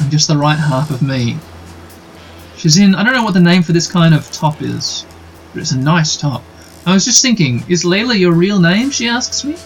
And 0.00 0.10
just 0.10 0.28
the 0.28 0.36
right 0.36 0.58
half 0.58 0.90
of 0.90 1.02
me. 1.02 1.36
She's 2.56 2.78
in. 2.78 2.94
I 2.94 3.02
don't 3.02 3.14
know 3.14 3.24
what 3.24 3.34
the 3.34 3.40
name 3.40 3.62
for 3.62 3.72
this 3.72 3.90
kind 3.90 4.14
of 4.14 4.30
top 4.30 4.62
is, 4.62 5.04
but 5.52 5.62
it's 5.62 5.72
a 5.72 5.78
nice 5.78 6.16
top. 6.16 6.42
I 6.86 6.92
was 6.92 7.04
just 7.04 7.22
thinking, 7.22 7.64
is 7.68 7.84
Layla 7.84 8.18
your 8.18 8.32
real 8.32 8.60
name? 8.60 8.90
She 8.90 9.08
asks 9.08 9.44
me. 9.44 9.56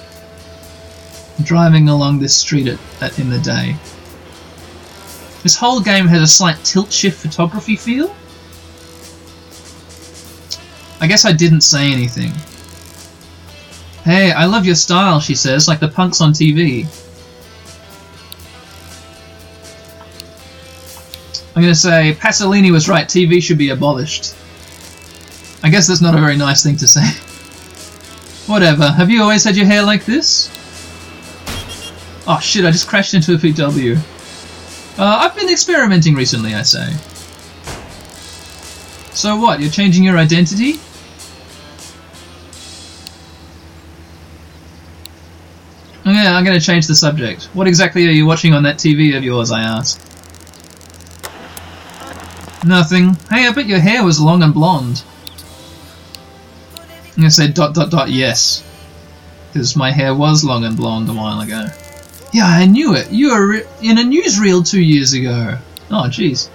Driving 1.42 1.88
along 1.88 2.18
this 2.18 2.36
street 2.36 2.66
at, 2.68 2.78
at, 3.00 3.18
in 3.18 3.28
the 3.28 3.38
day. 3.38 3.76
This 5.42 5.56
whole 5.56 5.80
game 5.80 6.06
has 6.06 6.22
a 6.22 6.26
slight 6.26 6.56
tilt 6.64 6.92
shift 6.92 7.20
photography 7.20 7.76
feel. 7.76 8.14
I 11.00 11.06
guess 11.06 11.24
I 11.24 11.32
didn't 11.32 11.60
say 11.60 11.92
anything. 11.92 12.32
Hey, 14.04 14.32
I 14.32 14.46
love 14.46 14.64
your 14.64 14.74
style, 14.74 15.20
she 15.20 15.34
says, 15.34 15.68
like 15.68 15.80
the 15.80 15.88
punks 15.88 16.20
on 16.20 16.32
TV. 16.32 16.86
I'm 21.54 21.62
gonna 21.62 21.74
say 21.74 22.16
Pasolini 22.18 22.70
was 22.70 22.88
right. 22.88 23.06
TV 23.06 23.42
should 23.42 23.58
be 23.58 23.70
abolished. 23.70 24.34
I 25.62 25.70
guess 25.70 25.88
that's 25.88 26.00
not 26.00 26.14
a 26.14 26.20
very 26.20 26.36
nice 26.36 26.62
thing 26.62 26.76
to 26.76 26.86
say. 26.86 27.02
Whatever. 28.46 28.88
Have 28.90 29.10
you 29.10 29.22
always 29.22 29.42
had 29.42 29.56
your 29.56 29.66
hair 29.66 29.82
like 29.82 30.04
this? 30.04 30.48
Oh 32.26 32.38
shit! 32.40 32.64
I 32.64 32.70
just 32.70 32.86
crashed 32.86 33.14
into 33.14 33.34
a 33.34 33.36
PW. 33.36 33.98
Uh, 34.98 35.04
I've 35.04 35.34
been 35.34 35.48
experimenting 35.48 36.14
recently, 36.14 36.54
I 36.54 36.62
say. 36.62 36.92
So 39.12 39.36
what? 39.36 39.60
You're 39.60 39.70
changing 39.70 40.04
your 40.04 40.16
identity? 40.16 40.74
I'm 46.38 46.44
going 46.44 46.56
to 46.56 46.64
change 46.64 46.86
the 46.86 46.94
subject. 46.94 47.46
What 47.52 47.66
exactly 47.66 48.06
are 48.06 48.12
you 48.12 48.24
watching 48.24 48.54
on 48.54 48.62
that 48.62 48.76
TV 48.76 49.16
of 49.16 49.24
yours? 49.24 49.50
I 49.50 49.62
ask. 49.62 50.00
Nothing. 52.64 53.14
Hey, 53.28 53.48
I 53.48 53.52
bet 53.52 53.66
your 53.66 53.80
hair 53.80 54.04
was 54.04 54.20
long 54.20 54.44
and 54.44 54.54
blonde. 54.54 55.02
I'm 56.76 57.22
gonna 57.22 57.30
say 57.32 57.48
dot 57.48 57.74
dot 57.74 57.90
dot 57.90 58.08
yes. 58.08 58.62
Because 59.52 59.74
my 59.74 59.90
hair 59.90 60.14
was 60.14 60.44
long 60.44 60.64
and 60.64 60.76
blonde 60.76 61.08
a 61.08 61.12
while 61.12 61.40
ago. 61.40 61.66
Yeah, 62.32 62.46
I 62.46 62.66
knew 62.66 62.94
it. 62.94 63.10
You 63.10 63.30
were 63.30 63.48
re- 63.48 63.66
in 63.82 63.98
a 63.98 64.02
newsreel 64.02 64.64
two 64.64 64.80
years 64.80 65.14
ago. 65.14 65.58
Oh, 65.90 66.04
jeez. 66.04 66.50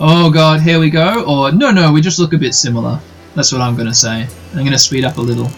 Oh 0.00 0.28
god, 0.32 0.60
here 0.60 0.80
we 0.80 0.90
go. 0.90 1.22
Or, 1.24 1.52
no, 1.52 1.70
no, 1.70 1.92
we 1.92 2.00
just 2.00 2.18
look 2.18 2.32
a 2.32 2.38
bit 2.38 2.54
similar. 2.56 2.98
That's 3.36 3.52
what 3.52 3.60
I'm 3.60 3.76
gonna 3.76 3.94
say. 3.94 4.26
I'm 4.56 4.64
gonna 4.64 4.76
speed 4.76 5.04
up 5.04 5.18
a 5.18 5.20
little. 5.20 5.48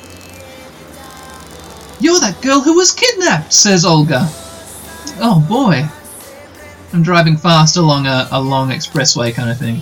You're 2.03 2.19
that 2.19 2.43
girl 2.43 2.61
who 2.61 2.75
was 2.75 2.91
kidnapped, 2.91 3.53
says 3.53 3.85
Olga. 3.85 4.27
Oh 5.21 5.45
boy. 5.49 5.89
I'm 6.93 7.05
driving 7.05 7.37
fast 7.37 7.77
along 7.77 8.07
a, 8.07 8.27
a 8.33 8.41
long 8.41 8.71
expressway 8.71 9.33
kind 9.33 9.49
of 9.49 9.57
thing. 9.57 9.81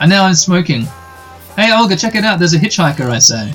And 0.00 0.08
now 0.08 0.24
I'm 0.24 0.34
smoking. 0.34 0.86
Hey 1.56 1.70
Olga, 1.76 1.94
check 1.94 2.14
it 2.14 2.24
out, 2.24 2.38
there's 2.38 2.54
a 2.54 2.58
hitchhiker, 2.58 3.10
I 3.10 3.18
say. 3.18 3.52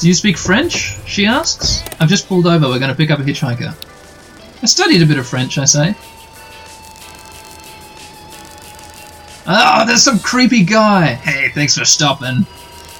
Do 0.00 0.08
you 0.08 0.14
speak 0.14 0.36
French? 0.36 0.96
She 1.06 1.26
asks. 1.26 1.84
I've 2.00 2.08
just 2.08 2.26
pulled 2.26 2.48
over, 2.48 2.66
we're 2.66 2.80
going 2.80 2.90
to 2.90 2.96
pick 2.96 3.12
up 3.12 3.20
a 3.20 3.22
hitchhiker. 3.22 3.72
I 4.60 4.66
studied 4.66 5.02
a 5.02 5.06
bit 5.06 5.18
of 5.18 5.28
French, 5.28 5.58
I 5.58 5.64
say. 5.64 5.94
Oh, 9.46 9.84
there's 9.86 10.02
some 10.02 10.18
creepy 10.18 10.64
guy. 10.64 11.14
Hey, 11.14 11.50
thanks 11.50 11.78
for 11.78 11.84
stopping. 11.84 12.46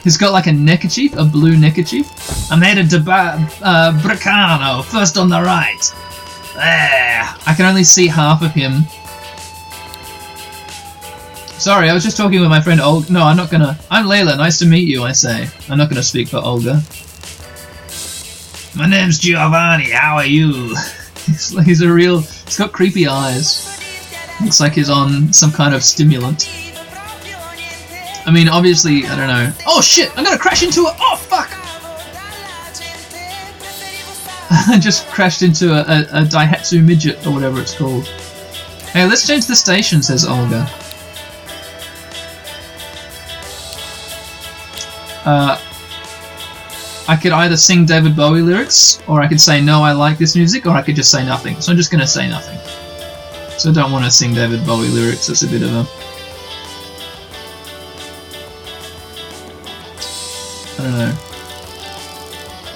He's 0.06 0.16
got 0.16 0.30
like 0.32 0.46
a 0.46 0.52
neckerchief, 0.52 1.16
a 1.16 1.24
blue 1.24 1.56
neckerchief. 1.56 2.06
I'm 2.52 2.62
headed 2.62 2.88
to 2.90 3.00
ba- 3.00 3.44
uh, 3.60 3.90
Bracciano, 4.04 4.84
first 4.84 5.18
on 5.18 5.28
the 5.28 5.42
right. 5.42 5.82
There. 6.54 7.24
I 7.44 7.54
can 7.56 7.66
only 7.66 7.82
see 7.82 8.06
half 8.06 8.40
of 8.40 8.52
him. 8.52 8.84
Sorry, 11.58 11.90
I 11.90 11.92
was 11.92 12.04
just 12.04 12.16
talking 12.16 12.40
with 12.40 12.48
my 12.48 12.60
friend 12.60 12.80
Olga. 12.80 13.12
No, 13.12 13.24
I'm 13.24 13.36
not 13.36 13.50
gonna. 13.50 13.76
I'm 13.90 14.06
Layla. 14.06 14.36
Nice 14.36 14.60
to 14.60 14.66
meet 14.66 14.86
you. 14.86 15.02
I 15.02 15.10
say. 15.10 15.48
I'm 15.68 15.76
not 15.76 15.88
gonna 15.90 16.04
speak 16.04 16.28
for 16.28 16.36
Olga. 16.36 16.80
My 18.76 18.86
name's 18.88 19.18
Giovanni. 19.18 19.90
How 19.90 20.18
are 20.18 20.24
you? 20.24 20.76
he's, 21.26 21.48
he's 21.64 21.80
a 21.80 21.92
real. 21.92 22.20
He's 22.20 22.56
got 22.56 22.72
creepy 22.72 23.08
eyes. 23.08 23.66
Looks 24.40 24.60
like 24.60 24.74
he's 24.74 24.88
on 24.88 25.32
some 25.32 25.50
kind 25.50 25.74
of 25.74 25.82
stimulant. 25.82 26.65
I 28.26 28.32
mean, 28.32 28.48
obviously, 28.48 29.06
I 29.06 29.16
don't 29.16 29.28
know. 29.28 29.52
Oh 29.66 29.80
shit! 29.80 30.10
I'm 30.18 30.24
gonna 30.24 30.38
crash 30.38 30.62
into 30.62 30.80
it. 30.82 30.94
Oh 30.98 31.16
fuck! 31.16 31.48
I 34.50 34.78
just 34.80 35.06
crashed 35.08 35.42
into 35.42 35.72
a, 35.72 35.80
a, 35.80 36.22
a 36.22 36.24
Daihatsu 36.24 36.84
midget 36.84 37.24
or 37.26 37.32
whatever 37.32 37.60
it's 37.60 37.76
called. 37.76 38.06
Hey, 38.92 39.06
let's 39.06 39.26
change 39.26 39.46
the 39.46 39.56
station, 39.56 40.02
says 40.02 40.24
Olga. 40.26 40.68
Uh, 45.24 45.60
I 47.08 47.16
could 47.16 47.32
either 47.32 47.56
sing 47.56 47.84
David 47.84 48.16
Bowie 48.16 48.42
lyrics, 48.42 49.00
or 49.06 49.20
I 49.20 49.28
could 49.28 49.40
say 49.40 49.60
no, 49.60 49.82
I 49.82 49.92
like 49.92 50.18
this 50.18 50.34
music, 50.36 50.66
or 50.66 50.70
I 50.70 50.82
could 50.82 50.96
just 50.96 51.10
say 51.10 51.24
nothing. 51.24 51.60
So 51.60 51.72
I'm 51.72 51.76
just 51.76 51.90
gonna 51.90 52.06
say 52.06 52.28
nothing. 52.28 52.58
So 53.58 53.70
I 53.70 53.72
don't 53.72 53.90
want 53.90 54.04
to 54.04 54.10
sing 54.10 54.34
David 54.34 54.64
Bowie 54.66 54.88
lyrics. 54.88 55.28
It's 55.28 55.42
a 55.42 55.48
bit 55.48 55.62
of 55.62 55.72
a. 55.72 55.86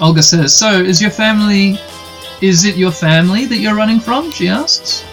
Olga 0.01 0.23
says, 0.23 0.55
"So 0.55 0.81
is 0.81 1.01
your 1.01 1.11
family? 1.11 1.79
Is 2.41 2.65
it 2.65 2.75
your 2.75 2.91
family 2.91 3.45
that 3.45 3.57
you're 3.57 3.75
running 3.75 3.99
from?" 3.99 4.31
She 4.31 4.49
asks. 4.49 5.03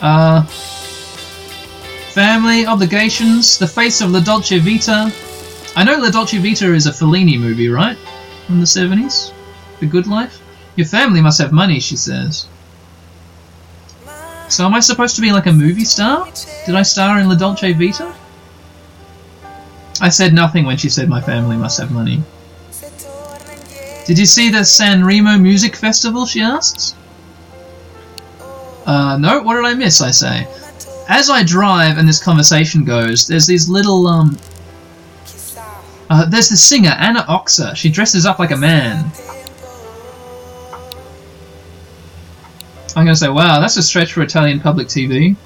Uh, 0.00 0.42
family 2.12 2.66
obligations, 2.66 3.58
the 3.58 3.66
face 3.66 4.00
of 4.00 4.10
La 4.10 4.20
Dolce 4.20 4.58
Vita. 4.58 5.12
I 5.76 5.84
know 5.84 5.96
La 5.96 6.10
Dolce 6.10 6.38
Vita 6.38 6.72
is 6.74 6.86
a 6.86 6.90
Fellini 6.90 7.38
movie, 7.38 7.68
right? 7.68 7.96
From 8.46 8.60
the 8.60 8.66
70s? 8.66 9.32
The 9.80 9.86
Good 9.86 10.06
Life? 10.06 10.40
Your 10.76 10.86
family 10.86 11.20
must 11.20 11.40
have 11.40 11.52
money, 11.52 11.80
she 11.80 11.96
says. 11.96 12.46
So 14.48 14.66
am 14.66 14.74
I 14.74 14.80
supposed 14.80 15.16
to 15.16 15.22
be 15.22 15.32
like 15.32 15.46
a 15.46 15.52
movie 15.52 15.84
star? 15.84 16.28
Did 16.66 16.74
I 16.74 16.82
star 16.82 17.18
in 17.18 17.28
La 17.28 17.34
Dolce 17.36 17.72
Vita? 17.72 18.12
I 20.00 20.08
said 20.08 20.34
nothing 20.34 20.66
when 20.66 20.76
she 20.76 20.90
said 20.90 21.08
my 21.08 21.20
family 21.20 21.56
must 21.56 21.78
have 21.78 21.90
money. 21.90 22.22
Did 24.06 24.18
you 24.18 24.26
see 24.26 24.50
the 24.50 24.64
San 24.64 25.04
Remo 25.04 25.38
Music 25.38 25.76
Festival? 25.76 26.26
She 26.26 26.40
asks. 26.40 26.94
Uh, 28.84 29.16
no, 29.18 29.42
what 29.42 29.54
did 29.54 29.64
I 29.64 29.74
miss? 29.74 30.00
I 30.00 30.10
say. 30.10 30.46
As 31.08 31.30
I 31.30 31.44
drive 31.44 31.98
and 31.98 32.08
this 32.08 32.22
conversation 32.22 32.84
goes, 32.84 33.26
there's 33.26 33.46
these 33.46 33.68
little, 33.68 34.06
um. 34.06 34.36
Uh, 36.10 36.26
there's 36.26 36.48
this 36.48 36.62
singer, 36.62 36.90
Anna 36.98 37.22
Oxa. 37.28 37.76
She 37.76 37.88
dresses 37.88 38.26
up 38.26 38.38
like 38.38 38.50
a 38.50 38.56
man. 38.56 39.10
I'm 42.94 43.06
gonna 43.06 43.16
say, 43.16 43.28
wow, 43.28 43.60
that's 43.60 43.76
a 43.76 43.82
stretch 43.82 44.12
for 44.12 44.22
Italian 44.22 44.60
public 44.60 44.88
TV. 44.88 45.36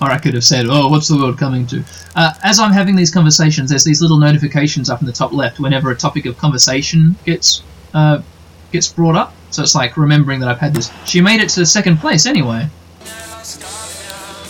Or 0.00 0.10
I 0.10 0.18
could 0.18 0.34
have 0.34 0.44
said, 0.44 0.66
oh, 0.68 0.88
what's 0.88 1.08
the 1.08 1.16
world 1.16 1.38
coming 1.38 1.66
to? 1.68 1.84
Uh, 2.16 2.32
as 2.42 2.58
I'm 2.58 2.72
having 2.72 2.96
these 2.96 3.12
conversations, 3.12 3.70
there's 3.70 3.84
these 3.84 4.02
little 4.02 4.18
notifications 4.18 4.90
up 4.90 5.00
in 5.00 5.06
the 5.06 5.12
top 5.12 5.32
left 5.32 5.60
whenever 5.60 5.90
a 5.90 5.96
topic 5.96 6.26
of 6.26 6.36
conversation 6.36 7.14
gets 7.24 7.62
uh, 7.94 8.20
gets 8.72 8.88
brought 8.92 9.14
up. 9.14 9.32
So 9.50 9.62
it's 9.62 9.74
like 9.74 9.96
remembering 9.96 10.40
that 10.40 10.48
I've 10.48 10.58
had 10.58 10.74
this. 10.74 10.90
She 11.04 11.20
made 11.20 11.40
it 11.40 11.48
to 11.50 11.60
the 11.60 11.66
second 11.66 11.98
place 11.98 12.26
anyway. 12.26 12.68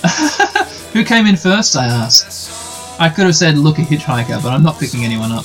Who 0.95 1.05
came 1.05 1.27
in 1.27 1.37
first? 1.37 1.77
I 1.77 1.85
asked. 1.87 3.01
I 3.01 3.09
could 3.09 3.27
have 3.27 3.37
said, 3.37 3.59
look, 3.59 3.79
a 3.79 3.83
hitchhiker, 3.83 4.43
but 4.43 4.53
I'm 4.53 4.63
not 4.63 4.79
picking 4.79 5.05
anyone 5.05 5.33
up. 5.33 5.45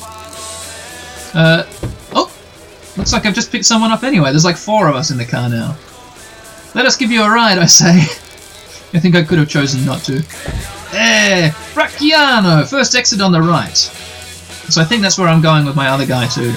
Uh, 1.34 1.64
oh, 2.14 2.32
looks 2.96 3.12
like 3.12 3.26
I've 3.26 3.34
just 3.34 3.52
picked 3.52 3.66
someone 3.66 3.92
up 3.92 4.04
anyway. 4.04 4.32
There's 4.32 4.46
like 4.46 4.58
four 4.58 4.88
of 4.88 4.96
us 4.96 5.12
in 5.12 5.18
the 5.18 5.26
car 5.26 5.50
now. 5.50 5.76
Let 6.76 6.86
us 6.86 6.96
give 6.96 7.12
you 7.12 7.24
a 7.24 7.30
ride, 7.30 7.58
I 7.58 7.66
say. 7.66 8.04
I 8.93 8.99
think 8.99 9.15
I 9.15 9.23
could 9.23 9.38
have 9.38 9.49
chosen 9.49 9.86
not 9.86 10.02
to. 10.04 10.17
Eh, 10.93 11.52
Bracciano, 11.73 12.67
first 12.67 12.95
exit 12.95 13.21
on 13.21 13.32
the 13.32 13.41
right. 13.41 13.78
So 13.78 14.82
I 14.82 14.86
think 14.86 15.02
that's 15.02 15.17
where 15.17 15.28
I'm 15.28 15.41
going 15.41 15.65
with 15.65 15.75
my 15.75 15.89
other 15.89 16.06
guy 16.06 16.28
too. 16.28 16.54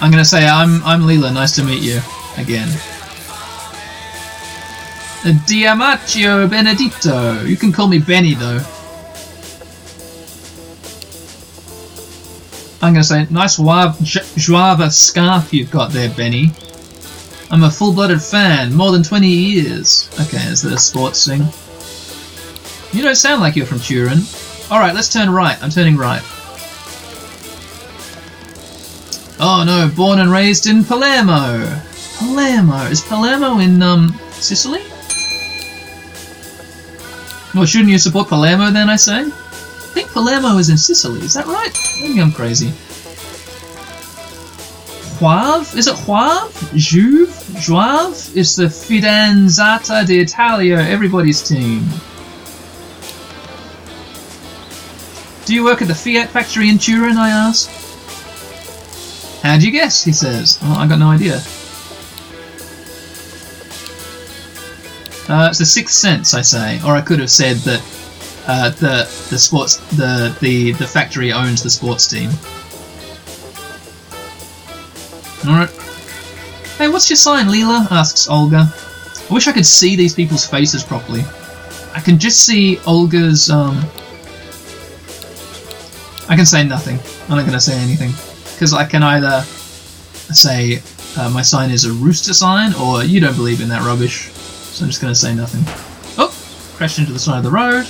I'm 0.00 0.10
gonna 0.10 0.24
say 0.24 0.46
I'm 0.46 0.82
I'm 0.84 1.02
Leela. 1.02 1.32
Nice 1.32 1.54
to 1.56 1.64
meet 1.64 1.82
you 1.82 2.00
again. 2.36 2.68
Diamaccio 5.46 6.48
Benedito. 6.48 7.42
You 7.44 7.56
can 7.56 7.72
call 7.72 7.88
me 7.88 7.98
Benny 7.98 8.34
though. 8.34 8.60
I'm 12.82 12.94
gonna 12.94 13.04
say 13.04 13.26
nice 13.28 13.58
Juava 13.58 14.90
scarf 14.90 15.52
you've 15.52 15.70
got 15.70 15.92
there, 15.92 16.08
Benny. 16.08 16.52
I'm 17.52 17.64
a 17.64 17.70
full-blooded 17.70 18.22
fan, 18.22 18.72
more 18.72 18.92
than 18.92 19.02
20 19.02 19.26
years. 19.26 20.08
Okay, 20.20 20.44
is 20.46 20.62
that 20.62 20.72
a 20.72 20.78
sports 20.78 21.26
thing? 21.26 21.40
You 22.92 23.02
don't 23.02 23.16
sound 23.16 23.40
like 23.40 23.56
you're 23.56 23.66
from 23.66 23.80
Turin. 23.80 24.20
Alright, 24.70 24.94
let's 24.94 25.12
turn 25.12 25.30
right. 25.30 25.60
I'm 25.60 25.70
turning 25.70 25.96
right. 25.96 26.22
Oh 29.42 29.64
no, 29.66 29.90
born 29.96 30.20
and 30.20 30.30
raised 30.30 30.66
in 30.66 30.84
Palermo. 30.84 31.80
Palermo. 32.18 32.84
Is 32.84 33.00
Palermo 33.00 33.58
in, 33.58 33.82
um, 33.82 34.14
Sicily? 34.32 34.82
Well, 37.52 37.66
shouldn't 37.66 37.90
you 37.90 37.98
support 37.98 38.28
Palermo 38.28 38.70
then, 38.70 38.88
I 38.88 38.96
say? 38.96 39.22
I 39.22 39.92
think 39.92 40.10
Palermo 40.10 40.58
is 40.58 40.70
in 40.70 40.78
Sicily, 40.78 41.20
is 41.22 41.34
that 41.34 41.46
right? 41.46 41.72
Maybe 42.00 42.20
I'm 42.20 42.30
crazy. 42.30 42.72
Juave? 45.20 45.76
Is 45.76 45.86
it 45.86 45.96
Juave? 45.96 46.72
Juve? 46.74 47.28
Juave? 47.66 48.34
It's 48.34 48.56
the 48.56 48.64
Fidanzata 48.64 50.06
d'Italia, 50.06 50.78
everybody's 50.78 51.46
team. 51.46 51.86
Do 55.44 55.54
you 55.54 55.62
work 55.62 55.82
at 55.82 55.88
the 55.88 55.94
Fiat 55.94 56.30
factory 56.30 56.70
in 56.70 56.78
Turin? 56.78 57.18
I 57.18 57.28
ask. 57.28 57.68
How'd 59.42 59.62
you 59.62 59.70
guess? 59.70 60.02
He 60.02 60.12
says. 60.12 60.58
Oh, 60.62 60.74
I 60.78 60.86
got 60.86 60.98
no 60.98 61.10
idea. 61.10 61.42
Uh, 65.28 65.48
it's 65.50 65.58
the 65.58 65.66
sixth 65.66 65.96
sense, 65.96 66.32
I 66.32 66.40
say, 66.40 66.80
or 66.82 66.96
I 66.96 67.02
could 67.02 67.20
have 67.20 67.30
said 67.30 67.58
that 67.58 67.82
uh, 68.46 68.70
the 68.70 69.04
the 69.28 69.38
sports 69.38 69.76
the 69.96 70.34
the 70.40 70.72
the 70.72 70.86
factory 70.86 71.30
owns 71.30 71.62
the 71.62 71.70
sports 71.70 72.08
team. 72.08 72.30
All 75.46 75.54
right. 75.54 75.70
Hey, 76.76 76.88
what's 76.88 77.08
your 77.08 77.16
sign, 77.16 77.46
Leela? 77.46 77.90
asks 77.90 78.28
Olga. 78.28 78.72
I 79.30 79.32
wish 79.32 79.48
I 79.48 79.52
could 79.52 79.66
see 79.66 79.96
these 79.96 80.14
people's 80.14 80.46
faces 80.46 80.82
properly. 80.82 81.22
I 81.94 82.00
can 82.00 82.18
just 82.18 82.44
see 82.44 82.78
Olga's. 82.86 83.50
Um, 83.50 83.78
I 86.28 86.36
can 86.36 86.46
say 86.46 86.62
nothing. 86.62 86.98
I'm 87.24 87.36
not 87.36 87.42
going 87.42 87.52
to 87.52 87.60
say 87.60 87.76
anything 87.78 88.12
because 88.54 88.72
I 88.72 88.84
can 88.84 89.02
either 89.02 89.42
say 90.32 90.80
uh, 91.16 91.30
my 91.30 91.42
sign 91.42 91.70
is 91.70 91.86
a 91.86 91.92
rooster 91.92 92.34
sign 92.34 92.74
or 92.74 93.02
you 93.02 93.18
don't 93.18 93.34
believe 93.34 93.60
in 93.60 93.68
that 93.70 93.82
rubbish. 93.82 94.30
So 94.30 94.84
I'm 94.84 94.90
just 94.90 95.00
going 95.00 95.12
to 95.12 95.18
say 95.18 95.34
nothing. 95.34 95.62
Oh, 96.18 96.28
crashed 96.76 96.98
into 96.98 97.12
the 97.12 97.18
side 97.18 97.38
of 97.38 97.44
the 97.44 97.50
road. 97.50 97.86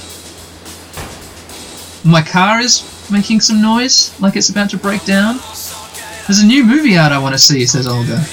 My 2.04 2.22
car 2.22 2.60
is 2.60 2.82
making 3.10 3.40
some 3.40 3.60
noise, 3.60 4.18
like 4.20 4.36
it's 4.36 4.48
about 4.48 4.70
to 4.70 4.78
break 4.78 5.04
down. 5.04 5.38
There's 6.30 6.44
a 6.44 6.46
new 6.46 6.62
movie 6.62 6.96
out 6.96 7.10
I 7.10 7.18
want 7.18 7.34
to 7.34 7.40
see, 7.40 7.66
says 7.66 7.88
Olga. 7.88 8.24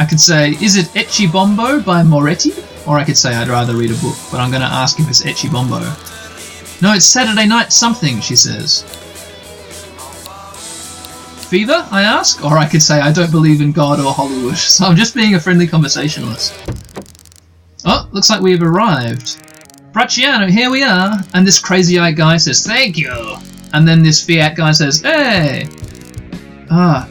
I 0.00 0.06
could 0.08 0.20
say, 0.20 0.52
is 0.62 0.76
it 0.76 0.86
Ecce 0.94 1.32
Bombo 1.32 1.82
by 1.82 2.04
Moretti? 2.04 2.52
Or 2.86 2.98
I 2.98 3.02
could 3.02 3.16
say 3.16 3.34
I'd 3.34 3.48
rather 3.48 3.74
read 3.74 3.90
a 3.90 3.94
book, 3.94 4.14
but 4.30 4.38
I'm 4.38 4.50
going 4.50 4.62
to 4.62 4.68
ask 4.68 5.00
if 5.00 5.08
it's 5.08 5.24
Ecce 5.24 5.50
Bombo. 5.50 5.80
No, 6.80 6.94
it's 6.94 7.04
Saturday 7.04 7.48
night 7.48 7.72
something, 7.72 8.20
she 8.20 8.36
says. 8.36 8.84
Fever, 11.48 11.84
I 11.90 12.02
ask? 12.04 12.44
Or 12.44 12.56
I 12.56 12.68
could 12.68 12.80
say 12.80 13.00
I 13.00 13.10
don't 13.10 13.32
believe 13.32 13.60
in 13.60 13.72
God 13.72 13.98
or 13.98 14.12
Hollywood, 14.12 14.56
so 14.56 14.84
I'm 14.84 14.94
just 14.94 15.16
being 15.16 15.34
a 15.34 15.40
friendly 15.40 15.66
conversationalist. 15.66 16.54
Oh, 17.84 18.08
looks 18.12 18.30
like 18.30 18.40
we've 18.40 18.62
arrived. 18.62 19.42
Bracciano, 19.92 20.48
here 20.48 20.70
we 20.70 20.84
are. 20.84 21.18
And 21.34 21.44
this 21.44 21.58
crazy-eyed 21.58 22.14
guy 22.14 22.36
says, 22.36 22.64
thank 22.64 22.96
you. 22.96 23.36
And 23.74 23.86
then 23.86 24.02
this 24.02 24.24
Fiat 24.24 24.56
guy 24.56 24.70
says, 24.70 25.00
hey. 25.00 25.68
Ah. 26.70 27.08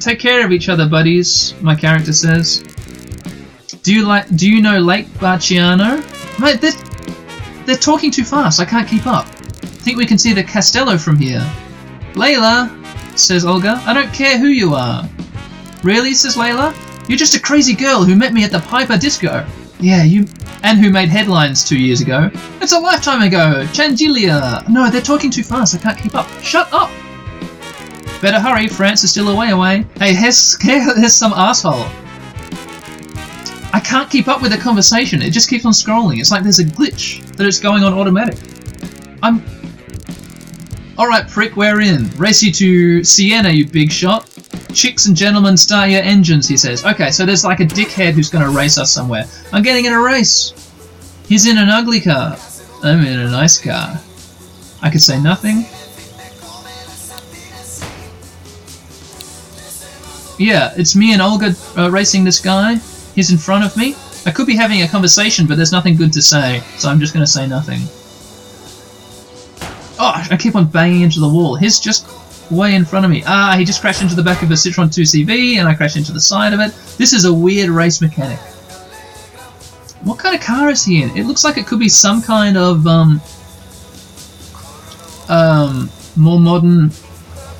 Take 0.00 0.18
care 0.18 0.44
of 0.44 0.52
each 0.52 0.70
other, 0.70 0.88
buddies, 0.88 1.54
my 1.60 1.74
character 1.74 2.14
says. 2.14 2.64
Do 3.82 3.94
you 3.94 4.06
like? 4.06 4.34
Do 4.36 4.50
you 4.50 4.62
know 4.62 4.78
Lake 4.78 5.06
Bracciano? 5.18 6.00
Mate, 6.40 6.60
they're, 6.62 7.64
they're 7.66 7.76
talking 7.76 8.10
too 8.10 8.24
fast. 8.24 8.58
I 8.58 8.64
can't 8.64 8.88
keep 8.88 9.06
up. 9.06 9.26
I 9.26 9.82
think 9.84 9.98
we 9.98 10.06
can 10.06 10.16
see 10.18 10.32
the 10.32 10.42
Castello 10.42 10.96
from 10.96 11.16
here. 11.16 11.40
Layla, 12.14 12.70
says 13.18 13.44
Olga. 13.44 13.82
I 13.86 13.92
don't 13.92 14.12
care 14.14 14.38
who 14.38 14.48
you 14.48 14.74
are. 14.74 15.08
Really, 15.82 16.14
says 16.14 16.36
Layla. 16.36 16.74
You're 17.08 17.18
just 17.18 17.34
a 17.34 17.40
crazy 17.40 17.74
girl 17.74 18.04
who 18.04 18.16
met 18.16 18.32
me 18.32 18.44
at 18.44 18.50
the 18.50 18.60
Piper 18.60 18.96
Disco. 18.96 19.46
Yeah, 19.80 20.02
you. 20.02 20.26
And 20.62 20.78
who 20.78 20.90
made 20.90 21.08
headlines 21.08 21.66
two 21.66 21.78
years 21.78 22.00
ago. 22.00 22.30
It's 22.60 22.72
a 22.72 22.78
lifetime 22.78 23.22
ago. 23.22 23.64
Changilia. 23.72 24.68
No, 24.68 24.90
they're 24.90 25.00
talking 25.00 25.30
too 25.30 25.42
fast. 25.42 25.74
I 25.74 25.78
can't 25.78 25.98
keep 25.98 26.14
up. 26.14 26.28
Shut 26.42 26.68
up. 26.72 26.90
Better 28.20 28.38
hurry. 28.38 28.68
France 28.68 29.02
is 29.04 29.10
still 29.10 29.28
away. 29.28 29.50
away. 29.50 29.86
Hey, 29.98 30.14
here's, 30.14 30.60
here's 30.62 31.14
some 31.14 31.32
asshole. 31.32 31.86
I 33.72 33.80
can't 33.80 34.10
keep 34.10 34.28
up 34.28 34.42
with 34.42 34.52
the 34.52 34.58
conversation. 34.58 35.22
It 35.22 35.30
just 35.30 35.48
keeps 35.48 35.64
on 35.64 35.72
scrolling. 35.72 36.20
It's 36.20 36.30
like 36.30 36.42
there's 36.42 36.58
a 36.58 36.64
glitch 36.64 37.24
that 37.36 37.46
it's 37.46 37.60
going 37.60 37.82
on 37.82 37.94
automatic. 37.94 38.38
I'm. 39.22 39.42
Alright, 40.98 41.28
prick, 41.28 41.56
we're 41.56 41.80
in. 41.80 42.10
Race 42.18 42.42
you 42.42 42.52
to 42.52 43.04
Siena, 43.04 43.48
you 43.48 43.66
big 43.66 43.90
shot. 43.90 44.29
Chicks 44.72 45.06
and 45.06 45.16
gentlemen, 45.16 45.56
start 45.56 45.90
your 45.90 46.02
engines, 46.02 46.46
he 46.48 46.56
says. 46.56 46.84
Okay, 46.84 47.10
so 47.10 47.26
there's 47.26 47.44
like 47.44 47.60
a 47.60 47.64
dickhead 47.64 48.12
who's 48.12 48.30
going 48.30 48.44
to 48.44 48.50
race 48.50 48.78
us 48.78 48.92
somewhere. 48.92 49.24
I'm 49.52 49.62
getting 49.62 49.84
in 49.84 49.92
a 49.92 50.00
race. 50.00 50.52
He's 51.26 51.46
in 51.46 51.58
an 51.58 51.68
ugly 51.68 52.00
car. 52.00 52.36
I'm 52.82 53.04
in 53.04 53.18
a 53.18 53.30
nice 53.30 53.58
car. 53.60 54.00
I 54.82 54.90
could 54.90 55.02
say 55.02 55.20
nothing. 55.20 55.66
Yeah, 60.38 60.72
it's 60.76 60.96
me 60.96 61.12
and 61.12 61.20
Olga 61.20 61.54
uh, 61.76 61.90
racing 61.90 62.24
this 62.24 62.40
guy. 62.40 62.76
He's 63.14 63.30
in 63.30 63.36
front 63.36 63.64
of 63.64 63.76
me. 63.76 63.94
I 64.24 64.30
could 64.30 64.46
be 64.46 64.56
having 64.56 64.82
a 64.82 64.88
conversation, 64.88 65.46
but 65.46 65.56
there's 65.56 65.72
nothing 65.72 65.96
good 65.96 66.12
to 66.14 66.22
say, 66.22 66.62
so 66.78 66.88
I'm 66.88 66.98
just 66.98 67.12
going 67.12 67.24
to 67.24 67.30
say 67.30 67.46
nothing. 67.46 67.80
Oh, 69.98 70.26
I 70.30 70.36
keep 70.38 70.56
on 70.56 70.66
banging 70.66 71.02
into 71.02 71.20
the 71.20 71.28
wall. 71.28 71.56
He's 71.56 71.78
just 71.78 72.06
way 72.50 72.74
in 72.74 72.84
front 72.84 73.04
of 73.04 73.10
me. 73.10 73.22
Ah, 73.26 73.54
he 73.56 73.64
just 73.64 73.80
crashed 73.80 74.02
into 74.02 74.14
the 74.14 74.22
back 74.22 74.42
of 74.42 74.50
a 74.50 74.54
Citroen 74.54 74.88
2CV, 74.88 75.56
and 75.56 75.68
I 75.68 75.74
crashed 75.74 75.96
into 75.96 76.12
the 76.12 76.20
side 76.20 76.52
of 76.52 76.60
it. 76.60 76.72
This 76.98 77.12
is 77.12 77.24
a 77.24 77.32
weird 77.32 77.70
race 77.70 78.00
mechanic. 78.00 78.38
What 80.02 80.18
kind 80.18 80.34
of 80.34 80.40
car 80.40 80.70
is 80.70 80.84
he 80.84 81.02
in? 81.02 81.16
It 81.16 81.24
looks 81.24 81.44
like 81.44 81.58
it 81.58 81.66
could 81.66 81.78
be 81.78 81.88
some 81.88 82.22
kind 82.22 82.56
of 82.56 82.86
um, 82.86 83.20
um, 85.28 85.90
more 86.16 86.40
modern 86.40 86.90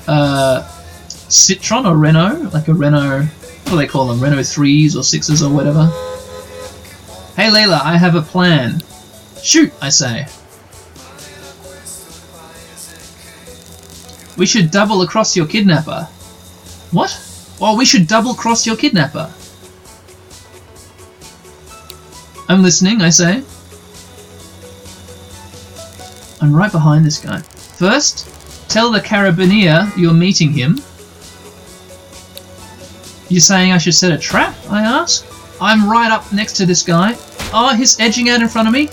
uh, 0.07 0.67
Citroen 1.07 1.85
or 1.85 1.95
Renault, 1.95 2.49
like 2.53 2.67
a 2.67 2.73
Renault. 2.73 3.23
What 3.25 3.69
do 3.69 3.77
they 3.77 3.87
call 3.87 4.07
them? 4.07 4.19
Renault 4.19 4.43
threes 4.43 4.95
or 4.95 5.03
sixes 5.03 5.43
or 5.43 5.53
whatever. 5.53 5.85
Hey 7.35 7.49
Layla, 7.49 7.79
I 7.81 7.97
have 7.97 8.15
a 8.15 8.21
plan. 8.21 8.81
Shoot, 9.41 9.71
I 9.81 9.89
say. 9.89 10.27
We 14.37 14.45
should 14.45 14.71
double 14.71 15.01
across 15.01 15.35
your 15.35 15.45
kidnapper. 15.45 16.07
What? 16.91 17.11
Well, 17.59 17.77
we 17.77 17.85
should 17.85 18.07
double 18.07 18.33
cross 18.33 18.65
your 18.65 18.75
kidnapper. 18.75 19.31
I'm 22.49 22.63
listening, 22.63 23.01
I 23.01 23.09
say. 23.09 23.43
I'm 26.41 26.55
right 26.55 26.71
behind 26.71 27.05
this 27.05 27.19
guy. 27.19 27.39
First, 27.39 28.27
tell 28.67 28.91
the 28.91 28.99
carabineer 28.99 29.95
you're 29.95 30.13
meeting 30.13 30.51
him. 30.51 30.81
You're 33.29 33.41
saying 33.41 33.71
I 33.71 33.77
should 33.77 33.93
set 33.93 34.11
a 34.11 34.17
trap? 34.17 34.55
I 34.69 34.81
ask. 34.81 35.25
I'm 35.61 35.89
right 35.89 36.11
up 36.11 36.33
next 36.33 36.53
to 36.53 36.65
this 36.65 36.83
guy. 36.83 37.15
Oh, 37.53 37.75
he's 37.75 37.99
edging 37.99 38.29
out 38.29 38.41
in 38.41 38.49
front 38.49 38.67
of 38.67 38.73
me. 38.73 38.89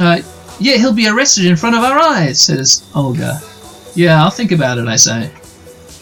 Uh, 0.00 0.22
yeah, 0.60 0.76
he'll 0.76 0.92
be 0.92 1.08
arrested 1.08 1.46
in 1.46 1.56
front 1.56 1.76
of 1.76 1.82
our 1.82 1.98
eyes, 1.98 2.40
says 2.40 2.88
Olga. 2.94 3.40
Yeah, 3.94 4.22
I'll 4.22 4.30
think 4.30 4.52
about 4.52 4.78
it, 4.78 4.86
I 4.86 4.96
say. 4.96 5.30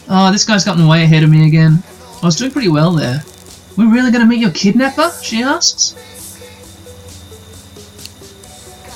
Oh, 0.09 0.31
this 0.31 0.45
guy's 0.45 0.63
gotten 0.63 0.87
way 0.87 1.03
ahead 1.03 1.23
of 1.23 1.29
me 1.29 1.47
again. 1.47 1.83
I 2.21 2.25
was 2.25 2.35
doing 2.35 2.51
pretty 2.51 2.69
well 2.69 2.91
there. 2.91 3.23
We're 3.75 3.91
really 3.91 4.11
to 4.11 4.25
meet 4.25 4.39
your 4.39 4.51
kidnapper? 4.51 5.11
She 5.21 5.43
asks. 5.43 5.93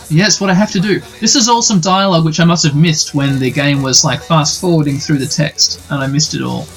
Yes, 0.09 0.41
what 0.41 0.49
I 0.49 0.53
have 0.53 0.71
to 0.71 0.79
do. 0.79 0.99
This 1.19 1.35
is 1.35 1.47
all 1.47 1.61
some 1.61 1.79
dialogue 1.79 2.25
which 2.25 2.39
I 2.39 2.45
must 2.45 2.65
have 2.65 2.75
missed 2.75 3.13
when 3.13 3.39
the 3.39 3.51
game 3.51 3.81
was 3.81 4.03
like 4.03 4.21
fast 4.21 4.59
forwarding 4.59 4.97
through 4.97 5.19
the 5.19 5.27
text, 5.27 5.81
and 5.89 6.03
I 6.03 6.07
missed 6.07 6.33
it 6.33 6.41
all. 6.41 6.67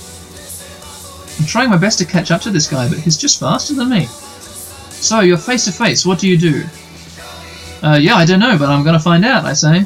I'm 1.41 1.47
trying 1.47 1.71
my 1.71 1.77
best 1.77 1.99
to 1.99 2.05
catch 2.05 2.31
up 2.31 2.43
to 2.43 2.51
this 2.51 2.69
guy, 2.69 2.89
but 2.89 2.99
he's 2.99 3.17
just 3.17 3.41
faster 3.41 3.75
than 3.75 3.89
me. 3.89 4.07
So, 4.07 5.21
you're 5.21 5.37
face 5.37 5.65
to 5.65 5.73
face, 5.73 6.07
what 6.07 6.19
do 6.19 6.29
you 6.29 6.39
do? 6.39 6.65
Uh, 7.85 7.99
yeah, 8.01 8.15
I 8.15 8.25
don't 8.25 8.41
know, 8.41 8.57
but 8.57 8.71
I'm 8.71 8.83
gonna 8.83 8.99
find 8.99 9.27
out, 9.27 9.45
I 9.45 9.53
say. 9.53 9.85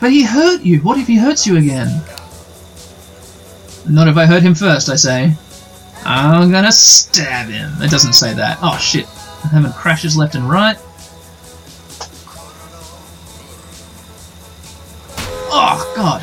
But 0.00 0.12
he 0.12 0.22
hurt 0.22 0.62
you! 0.62 0.78
What 0.82 0.98
if 0.98 1.08
he 1.08 1.16
hurts 1.16 1.48
you 1.48 1.56
again? 1.56 1.88
Not 3.88 4.06
if 4.06 4.16
I 4.16 4.24
hurt 4.24 4.44
him 4.44 4.54
first, 4.54 4.88
I 4.88 4.94
say. 4.94 5.34
I'm 6.04 6.52
gonna 6.52 6.70
stab 6.70 7.48
him. 7.48 7.72
It 7.82 7.90
doesn't 7.90 8.12
say 8.12 8.34
that. 8.34 8.58
Oh 8.62 8.78
shit. 8.78 9.08
I'm 9.42 9.50
having 9.50 9.72
crashes 9.72 10.16
left 10.16 10.36
and 10.36 10.48
right. 10.48 10.76
Oh 15.50 15.92
god. 15.96 16.22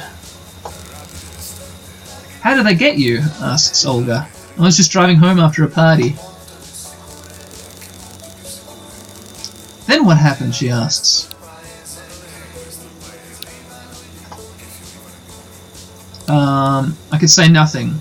How 2.40 2.56
did 2.56 2.66
they 2.66 2.76
get 2.76 2.98
you? 2.98 3.18
asks 3.42 3.86
Olga. 3.86 4.30
I 4.58 4.62
was 4.62 4.78
just 4.78 4.92
driving 4.92 5.18
home 5.18 5.40
after 5.40 5.66
a 5.66 5.68
party. 5.68 6.16
What 10.06 10.18
happened? 10.18 10.54
she 10.54 10.70
asks. 10.70 11.34
Um, 16.30 16.96
I 17.12 17.18
could 17.18 17.32
say 17.32 17.50
nothing. 17.50 17.96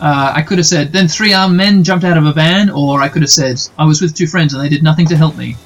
Uh, 0.00 0.32
I 0.36 0.42
could 0.42 0.58
have 0.58 0.66
said, 0.66 0.92
then 0.92 1.08
three 1.08 1.32
armed 1.32 1.56
men 1.56 1.82
jumped 1.82 2.04
out 2.04 2.16
of 2.16 2.24
a 2.24 2.32
van, 2.32 2.70
or 2.70 3.02
I 3.02 3.08
could 3.08 3.22
have 3.22 3.32
said, 3.32 3.60
I 3.76 3.84
was 3.84 4.00
with 4.00 4.14
two 4.14 4.28
friends 4.28 4.54
and 4.54 4.62
they 4.62 4.68
did 4.68 4.84
nothing 4.84 5.06
to 5.08 5.16
help 5.16 5.36
me. 5.36 5.56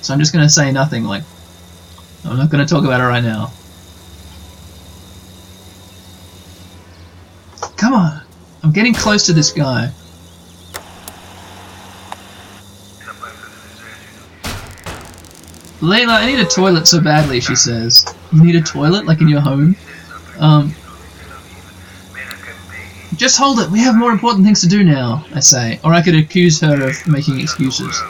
So 0.00 0.14
I'm 0.14 0.20
just 0.20 0.32
going 0.32 0.44
to 0.44 0.48
say 0.48 0.70
nothing, 0.70 1.02
like, 1.02 1.24
I'm 2.24 2.36
not 2.36 2.50
going 2.50 2.64
to 2.64 2.72
talk 2.72 2.84
about 2.84 3.00
it 3.00 3.04
right 3.04 3.24
now. 3.24 3.50
Come 7.76 7.94
on! 7.94 8.22
I'm 8.62 8.70
getting 8.70 8.94
close 8.94 9.26
to 9.26 9.32
this 9.32 9.50
guy. 9.50 9.90
Layla, 15.80 16.08
I 16.08 16.26
need 16.26 16.40
a 16.40 16.44
toilet 16.44 16.86
so 16.86 17.00
badly, 17.00 17.40
she 17.40 17.56
says. 17.56 18.04
You 18.32 18.44
need 18.44 18.54
a 18.54 18.60
toilet, 18.60 19.06
like 19.06 19.20
in 19.20 19.28
your 19.28 19.40
home? 19.40 19.74
Um, 20.38 20.74
just 23.16 23.38
hold 23.38 23.60
it, 23.60 23.70
we 23.70 23.80
have 23.80 23.96
more 23.96 24.12
important 24.12 24.44
things 24.44 24.60
to 24.60 24.68
do 24.68 24.84
now, 24.84 25.24
I 25.34 25.40
say. 25.40 25.80
Or 25.82 25.92
I 25.92 26.02
could 26.02 26.14
accuse 26.14 26.60
her 26.60 26.88
of 26.88 27.06
making 27.06 27.40
excuses. 27.40 28.00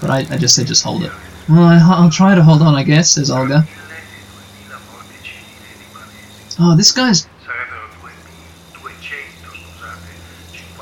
But 0.00 0.10
I, 0.10 0.18
I 0.30 0.36
just 0.38 0.54
said 0.54 0.66
just 0.66 0.84
hold 0.84 1.04
it. 1.04 1.12
Well, 1.48 1.62
I, 1.62 1.78
I'll 1.82 2.10
try 2.10 2.34
to 2.34 2.42
hold 2.42 2.62
on, 2.62 2.74
I 2.74 2.82
guess, 2.82 3.10
says 3.10 3.30
Olga. 3.30 3.66
Oh, 6.58 6.74
this 6.74 6.92
guy's 6.92 7.26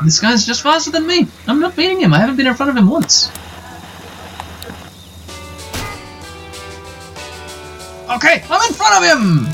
this 0.04 0.20
guy's 0.20 0.46
just 0.46 0.62
faster 0.62 0.90
than 0.90 1.06
me. 1.06 1.26
I'm 1.48 1.60
not 1.60 1.74
beating 1.74 2.00
him. 2.00 2.12
I 2.12 2.18
haven't 2.18 2.36
been 2.36 2.46
in 2.46 2.54
front 2.54 2.70
of 2.70 2.76
him 2.76 2.88
once. 2.88 3.30
Okay, 8.14 8.44
I'm 8.48 8.68
in 8.68 8.74
front 8.74 8.94
of 8.94 9.10
him. 9.10 9.46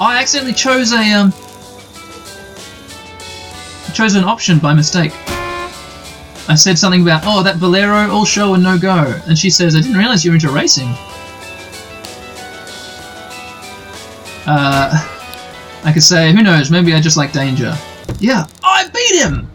I 0.00 0.18
accidentally 0.20 0.54
chose 0.54 0.92
a 0.92 1.12
um 1.12 1.32
chose 3.94 4.14
an 4.14 4.24
option 4.24 4.58
by 4.58 4.74
mistake. 4.74 5.12
I 6.48 6.54
said 6.54 6.78
something 6.78 7.02
about, 7.02 7.22
oh, 7.24 7.42
that 7.42 7.58
Bolero, 7.58 8.10
all 8.10 8.24
show 8.24 8.54
and 8.54 8.62
no 8.62 8.78
go. 8.78 9.18
And 9.26 9.38
she 9.38 9.50
says, 9.50 9.74
I 9.74 9.80
didn't 9.80 9.96
realize 9.96 10.24
you 10.24 10.30
were 10.30 10.36
into 10.36 10.50
racing. 10.50 10.88
Uh, 14.46 14.92
I 15.82 15.92
could 15.92 16.04
say, 16.04 16.32
who 16.32 16.42
knows, 16.42 16.70
maybe 16.70 16.92
I 16.94 17.00
just 17.00 17.16
like 17.16 17.32
danger. 17.32 17.74
Yeah, 18.20 18.46
I 18.62 18.88
beat 18.88 19.22
him! 19.22 19.50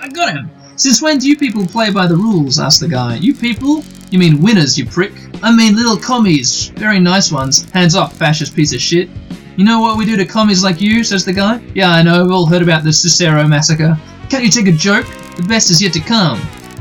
I 0.00 0.08
got 0.08 0.34
him! 0.34 0.50
Since 0.76 1.00
when 1.00 1.18
do 1.18 1.28
you 1.28 1.36
people 1.36 1.66
play 1.66 1.90
by 1.90 2.06
the 2.08 2.16
rules? 2.16 2.58
asked 2.58 2.80
the 2.80 2.88
guy. 2.88 3.16
You 3.16 3.32
people? 3.32 3.84
You 4.10 4.18
mean 4.18 4.40
winners, 4.40 4.76
you 4.76 4.86
prick. 4.86 5.12
I 5.42 5.54
mean 5.54 5.74
little 5.76 5.96
commies. 5.96 6.68
Very 6.68 7.00
nice 7.00 7.30
ones. 7.30 7.70
Hands 7.70 7.94
off, 7.94 8.16
fascist 8.16 8.54
piece 8.54 8.74
of 8.74 8.80
shit. 8.80 9.08
You 9.56 9.64
know 9.64 9.80
what 9.80 9.96
we 9.96 10.04
do 10.04 10.16
to 10.16 10.24
commies 10.24 10.64
like 10.64 10.80
you? 10.80 11.04
says 11.04 11.24
the 11.24 11.32
guy. 11.32 11.62
Yeah, 11.74 11.90
I 11.90 12.02
know, 12.02 12.22
we've 12.22 12.32
all 12.32 12.46
heard 12.46 12.62
about 12.62 12.82
the 12.82 12.90
Circeo 12.90 13.48
massacre. 13.48 13.96
Can't 14.28 14.44
you 14.44 14.50
take 14.50 14.66
a 14.66 14.72
joke? 14.72 15.06
The 15.36 15.44
best 15.44 15.70
is 15.70 15.82
yet 15.82 15.92
to 15.92 16.00
come. 16.00 16.38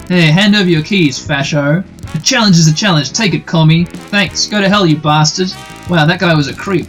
Hey, 0.08 0.32
hand 0.32 0.56
over 0.56 0.70
your 0.70 0.84
keys, 0.84 1.20
fascio. 1.20 1.84
A 2.16 2.20
challenge 2.20 2.58
is 2.58 2.68
a 2.68 2.74
challenge, 2.74 3.12
take 3.14 3.34
it, 3.34 3.46
commie. 3.46 3.86
Thanks, 3.86 4.48
go 4.48 4.60
to 4.60 4.68
hell, 4.68 4.86
you 4.86 4.98
bastard. 4.98 5.52
Wow, 5.90 6.06
that 6.06 6.20
guy 6.20 6.34
was 6.34 6.48
a 6.48 6.56
creep. 6.56 6.88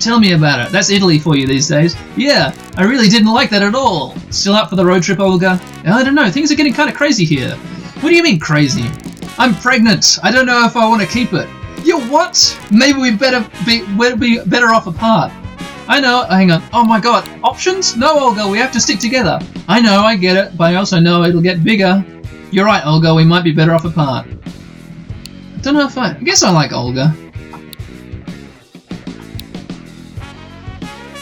Tell 0.00 0.18
me 0.18 0.32
about 0.32 0.66
it. 0.66 0.72
That's 0.72 0.90
Italy 0.90 1.18
for 1.18 1.36
you 1.36 1.46
these 1.46 1.68
days. 1.68 1.96
Yeah, 2.16 2.54
I 2.76 2.84
really 2.84 3.08
didn't 3.08 3.32
like 3.32 3.50
that 3.50 3.62
at 3.62 3.74
all. 3.74 4.16
Still 4.30 4.54
up 4.54 4.68
for 4.68 4.76
the 4.76 4.84
road 4.84 5.02
trip, 5.02 5.20
Olga? 5.20 5.60
I 5.84 6.02
don't 6.02 6.14
know, 6.14 6.30
things 6.30 6.50
are 6.50 6.56
getting 6.56 6.74
kind 6.74 6.90
of 6.90 6.96
crazy 6.96 7.24
here. 7.24 7.54
What 8.00 8.10
do 8.10 8.16
you 8.16 8.22
mean 8.22 8.40
crazy? 8.40 8.90
I'm 9.42 9.56
pregnant. 9.56 10.20
I 10.22 10.30
don't 10.30 10.46
know 10.46 10.64
if 10.66 10.76
I 10.76 10.86
want 10.86 11.02
to 11.02 11.08
keep 11.08 11.32
it. 11.32 11.48
You 11.84 11.98
what? 12.02 12.38
Maybe 12.70 13.00
we 13.00 13.10
better 13.10 13.44
be 13.66 13.82
we'd 13.98 14.20
be 14.20 14.38
better 14.44 14.68
off 14.68 14.86
apart. 14.86 15.32
I 15.88 15.98
know. 15.98 16.22
Hang 16.26 16.52
on. 16.52 16.62
Oh 16.72 16.84
my 16.84 17.00
God. 17.00 17.28
Options? 17.42 17.96
No, 17.96 18.20
Olga. 18.20 18.46
We 18.46 18.58
have 18.58 18.70
to 18.70 18.80
stick 18.80 19.00
together. 19.00 19.40
I 19.66 19.80
know. 19.80 20.02
I 20.02 20.14
get 20.14 20.36
it, 20.36 20.56
but 20.56 20.72
I 20.72 20.76
also 20.76 21.00
know 21.00 21.24
it'll 21.24 21.42
get 21.42 21.64
bigger. 21.64 22.04
You're 22.52 22.66
right, 22.66 22.86
Olga. 22.86 23.12
We 23.16 23.24
might 23.24 23.42
be 23.42 23.50
better 23.50 23.74
off 23.74 23.84
apart. 23.84 24.28
I 24.28 25.60
don't 25.60 25.74
know 25.74 25.86
if 25.86 25.98
I. 25.98 26.10
I 26.10 26.22
guess 26.22 26.44
I 26.44 26.52
like 26.52 26.70
Olga. 26.72 27.12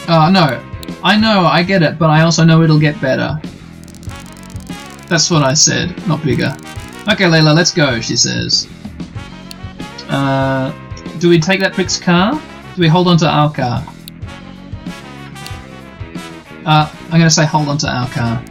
Oh 0.07 0.29
no. 0.29 0.63
I 1.03 1.17
know. 1.17 1.47
I 1.47 1.63
get 1.63 1.81
it, 1.81 1.97
but 1.97 2.11
I 2.11 2.21
also 2.21 2.43
know 2.43 2.61
it'll 2.61 2.79
get 2.79 3.01
better. 3.01 3.41
That's 5.07 5.31
what 5.31 5.41
I 5.41 5.55
said, 5.55 6.07
not 6.07 6.23
bigger. 6.23 6.55
Okay, 7.09 7.25
Layla, 7.25 7.55
let's 7.55 7.73
go, 7.73 7.99
she 7.99 8.15
says. 8.15 8.67
Uh, 10.07 10.71
do 11.19 11.29
we 11.29 11.39
take 11.39 11.59
that 11.59 11.73
prick's 11.73 11.99
car? 11.99 12.33
Do 12.75 12.81
we 12.81 12.87
hold 12.87 13.07
on 13.07 13.17
to 13.17 13.27
our 13.27 13.51
car? 13.51 13.83
Uh, 16.65 16.93
I'm 17.05 17.11
gonna 17.11 17.29
say 17.29 17.45
hold 17.45 17.69
on 17.69 17.77
to 17.79 17.87
our 17.87 18.07
car. 18.09 18.43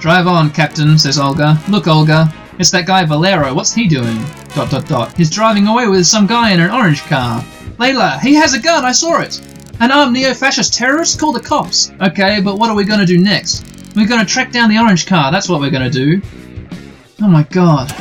Drive 0.00 0.26
on, 0.26 0.50
Captain, 0.50 0.98
says 0.98 1.18
Olga. 1.18 1.60
Look, 1.68 1.86
Olga, 1.86 2.32
it's 2.58 2.70
that 2.70 2.86
guy 2.86 3.04
Valero. 3.04 3.52
What's 3.52 3.74
he 3.74 3.86
doing? 3.86 4.18
Dot 4.54 4.70
dot 4.70 4.86
dot. 4.86 5.16
He's 5.16 5.30
driving 5.30 5.66
away 5.68 5.86
with 5.86 6.06
some 6.06 6.26
guy 6.26 6.52
in 6.52 6.60
an 6.60 6.70
orange 6.70 7.02
car. 7.02 7.42
Layla, 7.76 8.18
he 8.20 8.34
has 8.34 8.54
a 8.54 8.60
gun, 8.60 8.84
I 8.84 8.92
saw 8.92 9.20
it! 9.20 9.40
An 9.80 9.90
armed 9.90 10.14
neo-fascist 10.14 10.72
terrorist? 10.72 11.20
Call 11.20 11.32
the 11.32 11.40
cops. 11.40 11.90
Okay, 12.00 12.40
but 12.40 12.58
what 12.58 12.70
are 12.70 12.74
we 12.74 12.84
gonna 12.84 13.06
do 13.06 13.18
next? 13.18 13.66
We're 13.94 14.06
gonna 14.06 14.24
track 14.24 14.52
down 14.52 14.70
the 14.70 14.78
orange 14.78 15.06
car, 15.06 15.32
that's 15.32 15.48
what 15.48 15.60
we're 15.60 15.70
gonna 15.70 15.90
do. 15.90 16.22
Oh 17.20 17.28
my 17.28 17.42
god. 17.42 17.92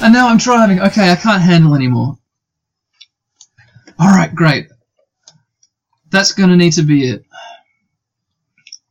And 0.00 0.12
now 0.12 0.28
I'm 0.28 0.38
driving. 0.38 0.80
Okay, 0.80 1.10
I 1.10 1.16
can't 1.16 1.42
handle 1.42 1.74
anymore. 1.74 2.18
Alright, 4.00 4.34
great. 4.34 4.68
That's 6.10 6.32
gonna 6.32 6.56
need 6.56 6.72
to 6.74 6.82
be 6.82 7.08
it. 7.08 7.24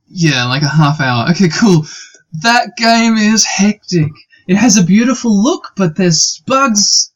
Yeah, 0.08 0.46
like 0.46 0.62
a 0.62 0.68
half 0.68 1.00
hour. 1.00 1.30
Okay, 1.32 1.50
cool. 1.50 1.86
That 2.42 2.76
game 2.78 3.16
is 3.18 3.46
hectic. 3.46 4.12
It 4.48 4.56
has 4.56 4.78
a 4.78 4.84
beautiful 4.84 5.42
look, 5.42 5.72
but 5.78 5.96
there's 5.96 6.42
bugs. 6.46 7.12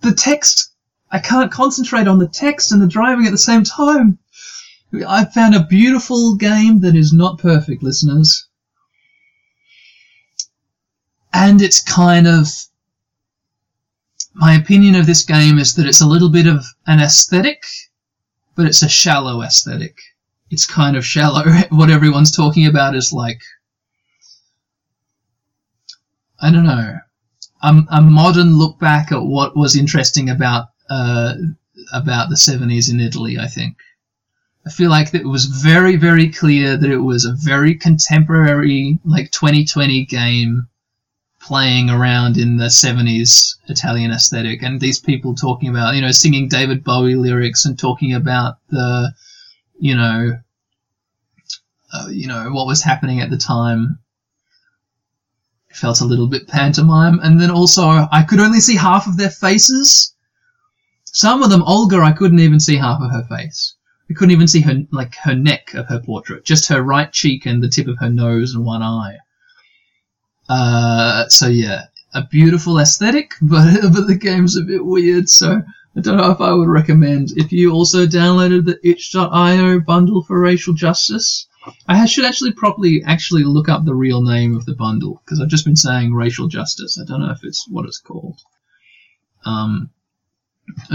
The 0.00 0.12
text, 0.12 0.72
I 1.10 1.18
can't 1.18 1.52
concentrate 1.52 2.08
on 2.08 2.18
the 2.18 2.28
text 2.28 2.72
and 2.72 2.80
the 2.80 2.86
driving 2.86 3.26
at 3.26 3.32
the 3.32 3.38
same 3.38 3.64
time. 3.64 4.18
I 4.92 5.24
found 5.24 5.54
a 5.54 5.64
beautiful 5.64 6.34
game 6.34 6.80
that 6.80 6.96
is 6.96 7.12
not 7.12 7.38
perfect, 7.38 7.82
listeners. 7.82 8.48
And 11.32 11.62
it's 11.62 11.82
kind 11.82 12.26
of. 12.26 12.48
My 14.34 14.54
opinion 14.54 14.94
of 14.94 15.06
this 15.06 15.22
game 15.22 15.58
is 15.58 15.74
that 15.74 15.86
it's 15.86 16.00
a 16.00 16.06
little 16.06 16.28
bit 16.28 16.46
of 16.46 16.64
an 16.86 17.00
aesthetic, 17.00 17.62
but 18.54 18.66
it's 18.66 18.82
a 18.82 18.88
shallow 18.88 19.42
aesthetic. 19.42 19.96
It's 20.50 20.66
kind 20.66 20.96
of 20.96 21.04
shallow. 21.04 21.44
What 21.70 21.90
everyone's 21.90 22.34
talking 22.34 22.66
about 22.66 22.96
is 22.96 23.12
like. 23.12 23.40
I 26.40 26.50
don't 26.50 26.64
know. 26.64 26.98
A, 27.62 27.82
a 27.90 28.00
modern 28.00 28.56
look 28.58 28.78
back 28.78 29.12
at 29.12 29.22
what 29.22 29.56
was 29.56 29.76
interesting 29.76 30.30
about 30.30 30.68
uh, 30.88 31.34
about 31.92 32.28
the 32.30 32.36
70s 32.36 32.90
in 32.90 32.98
Italy, 32.98 33.38
I 33.38 33.46
think. 33.46 33.76
I 34.66 34.70
feel 34.70 34.90
like 34.90 35.14
it 35.14 35.26
was 35.26 35.46
very, 35.46 35.96
very 35.96 36.28
clear 36.28 36.76
that 36.76 36.90
it 36.90 36.98
was 36.98 37.24
a 37.24 37.32
very 37.32 37.74
contemporary, 37.74 38.98
like 39.04 39.30
2020 39.30 40.04
game 40.04 40.68
playing 41.40 41.88
around 41.88 42.36
in 42.36 42.58
the 42.58 42.66
70s 42.66 43.56
Italian 43.68 44.10
aesthetic. 44.10 44.62
And 44.62 44.78
these 44.78 45.00
people 45.00 45.34
talking 45.34 45.70
about, 45.70 45.94
you 45.94 46.02
know, 46.02 46.10
singing 46.10 46.48
David 46.48 46.84
Bowie 46.84 47.14
lyrics 47.14 47.64
and 47.64 47.78
talking 47.78 48.12
about 48.12 48.58
the, 48.68 49.12
you 49.78 49.96
know, 49.96 50.38
uh, 51.92 52.08
you 52.10 52.28
know, 52.28 52.50
what 52.52 52.66
was 52.66 52.82
happening 52.82 53.20
at 53.20 53.30
the 53.30 53.38
time. 53.38 53.98
It 55.70 55.76
felt 55.76 56.02
a 56.02 56.04
little 56.06 56.28
bit 56.28 56.48
pantomime. 56.48 57.18
And 57.20 57.40
then 57.40 57.50
also, 57.50 57.88
I 57.88 58.24
could 58.28 58.40
only 58.40 58.60
see 58.60 58.76
half 58.76 59.06
of 59.06 59.16
their 59.16 59.30
faces. 59.30 60.14
Some 61.04 61.42
of 61.42 61.50
them, 61.50 61.62
Olga, 61.62 62.00
I 62.00 62.12
couldn't 62.12 62.40
even 62.40 62.60
see 62.60 62.76
half 62.76 63.00
of 63.00 63.10
her 63.10 63.24
face. 63.24 63.74
We 64.10 64.16
couldn't 64.16 64.32
even 64.32 64.48
see 64.48 64.60
her 64.62 64.82
like 64.90 65.14
her 65.22 65.36
neck 65.36 65.72
of 65.72 65.86
her 65.86 66.00
portrait, 66.00 66.44
just 66.44 66.68
her 66.68 66.82
right 66.82 67.12
cheek 67.12 67.46
and 67.46 67.62
the 67.62 67.68
tip 67.68 67.86
of 67.86 67.98
her 68.00 68.10
nose 68.10 68.54
and 68.54 68.64
one 68.64 68.82
eye. 68.82 69.18
Uh, 70.48 71.28
so 71.28 71.46
yeah, 71.46 71.84
a 72.12 72.26
beautiful 72.26 72.80
aesthetic, 72.80 73.34
but 73.40 73.80
but 73.82 74.08
the 74.08 74.18
game's 74.20 74.56
a 74.56 74.62
bit 74.62 74.84
weird. 74.84 75.28
So 75.28 75.62
I 75.96 76.00
don't 76.00 76.16
know 76.16 76.32
if 76.32 76.40
I 76.40 76.52
would 76.52 76.68
recommend. 76.68 77.30
If 77.36 77.52
you 77.52 77.72
also 77.72 78.04
downloaded 78.04 78.64
the 78.64 78.80
itch.io 78.82 79.78
bundle 79.78 80.24
for 80.24 80.40
racial 80.40 80.74
justice, 80.74 81.46
I 81.86 82.04
should 82.06 82.24
actually 82.24 82.52
properly 82.52 83.04
actually 83.06 83.44
look 83.44 83.68
up 83.68 83.84
the 83.84 83.94
real 83.94 84.22
name 84.22 84.56
of 84.56 84.66
the 84.66 84.74
bundle 84.74 85.22
because 85.24 85.40
I've 85.40 85.54
just 85.54 85.64
been 85.64 85.76
saying 85.76 86.14
racial 86.14 86.48
justice. 86.48 86.98
I 87.00 87.04
don't 87.04 87.20
know 87.20 87.30
if 87.30 87.44
it's 87.44 87.64
what 87.68 87.86
it's 87.86 88.00
called. 88.00 88.40
Um, 89.44 89.90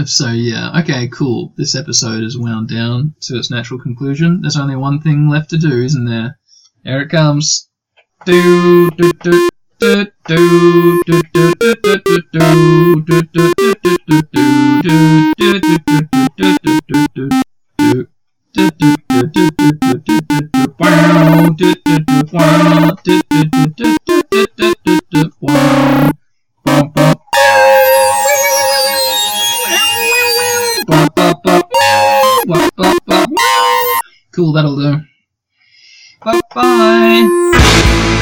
so 0.04 0.30
yeah, 0.30 0.80
okay, 0.80 1.08
cool. 1.08 1.52
This 1.56 1.74
episode 1.74 2.22
is 2.22 2.38
wound 2.38 2.68
down 2.68 3.14
to 3.22 3.36
its 3.36 3.50
natural 3.50 3.80
conclusion. 3.80 4.40
There's 4.42 4.56
only 4.56 4.76
one 4.76 5.00
thing 5.00 5.28
left 5.28 5.50
to 5.50 5.58
do, 5.58 5.82
isn't 5.82 6.04
there? 6.04 6.38
Here 6.84 7.00
it 7.00 7.08
comes. 7.08 7.68
That'll 34.56 34.76
do. 34.76 35.00
Bye 36.24 36.40
bye. 36.54 38.12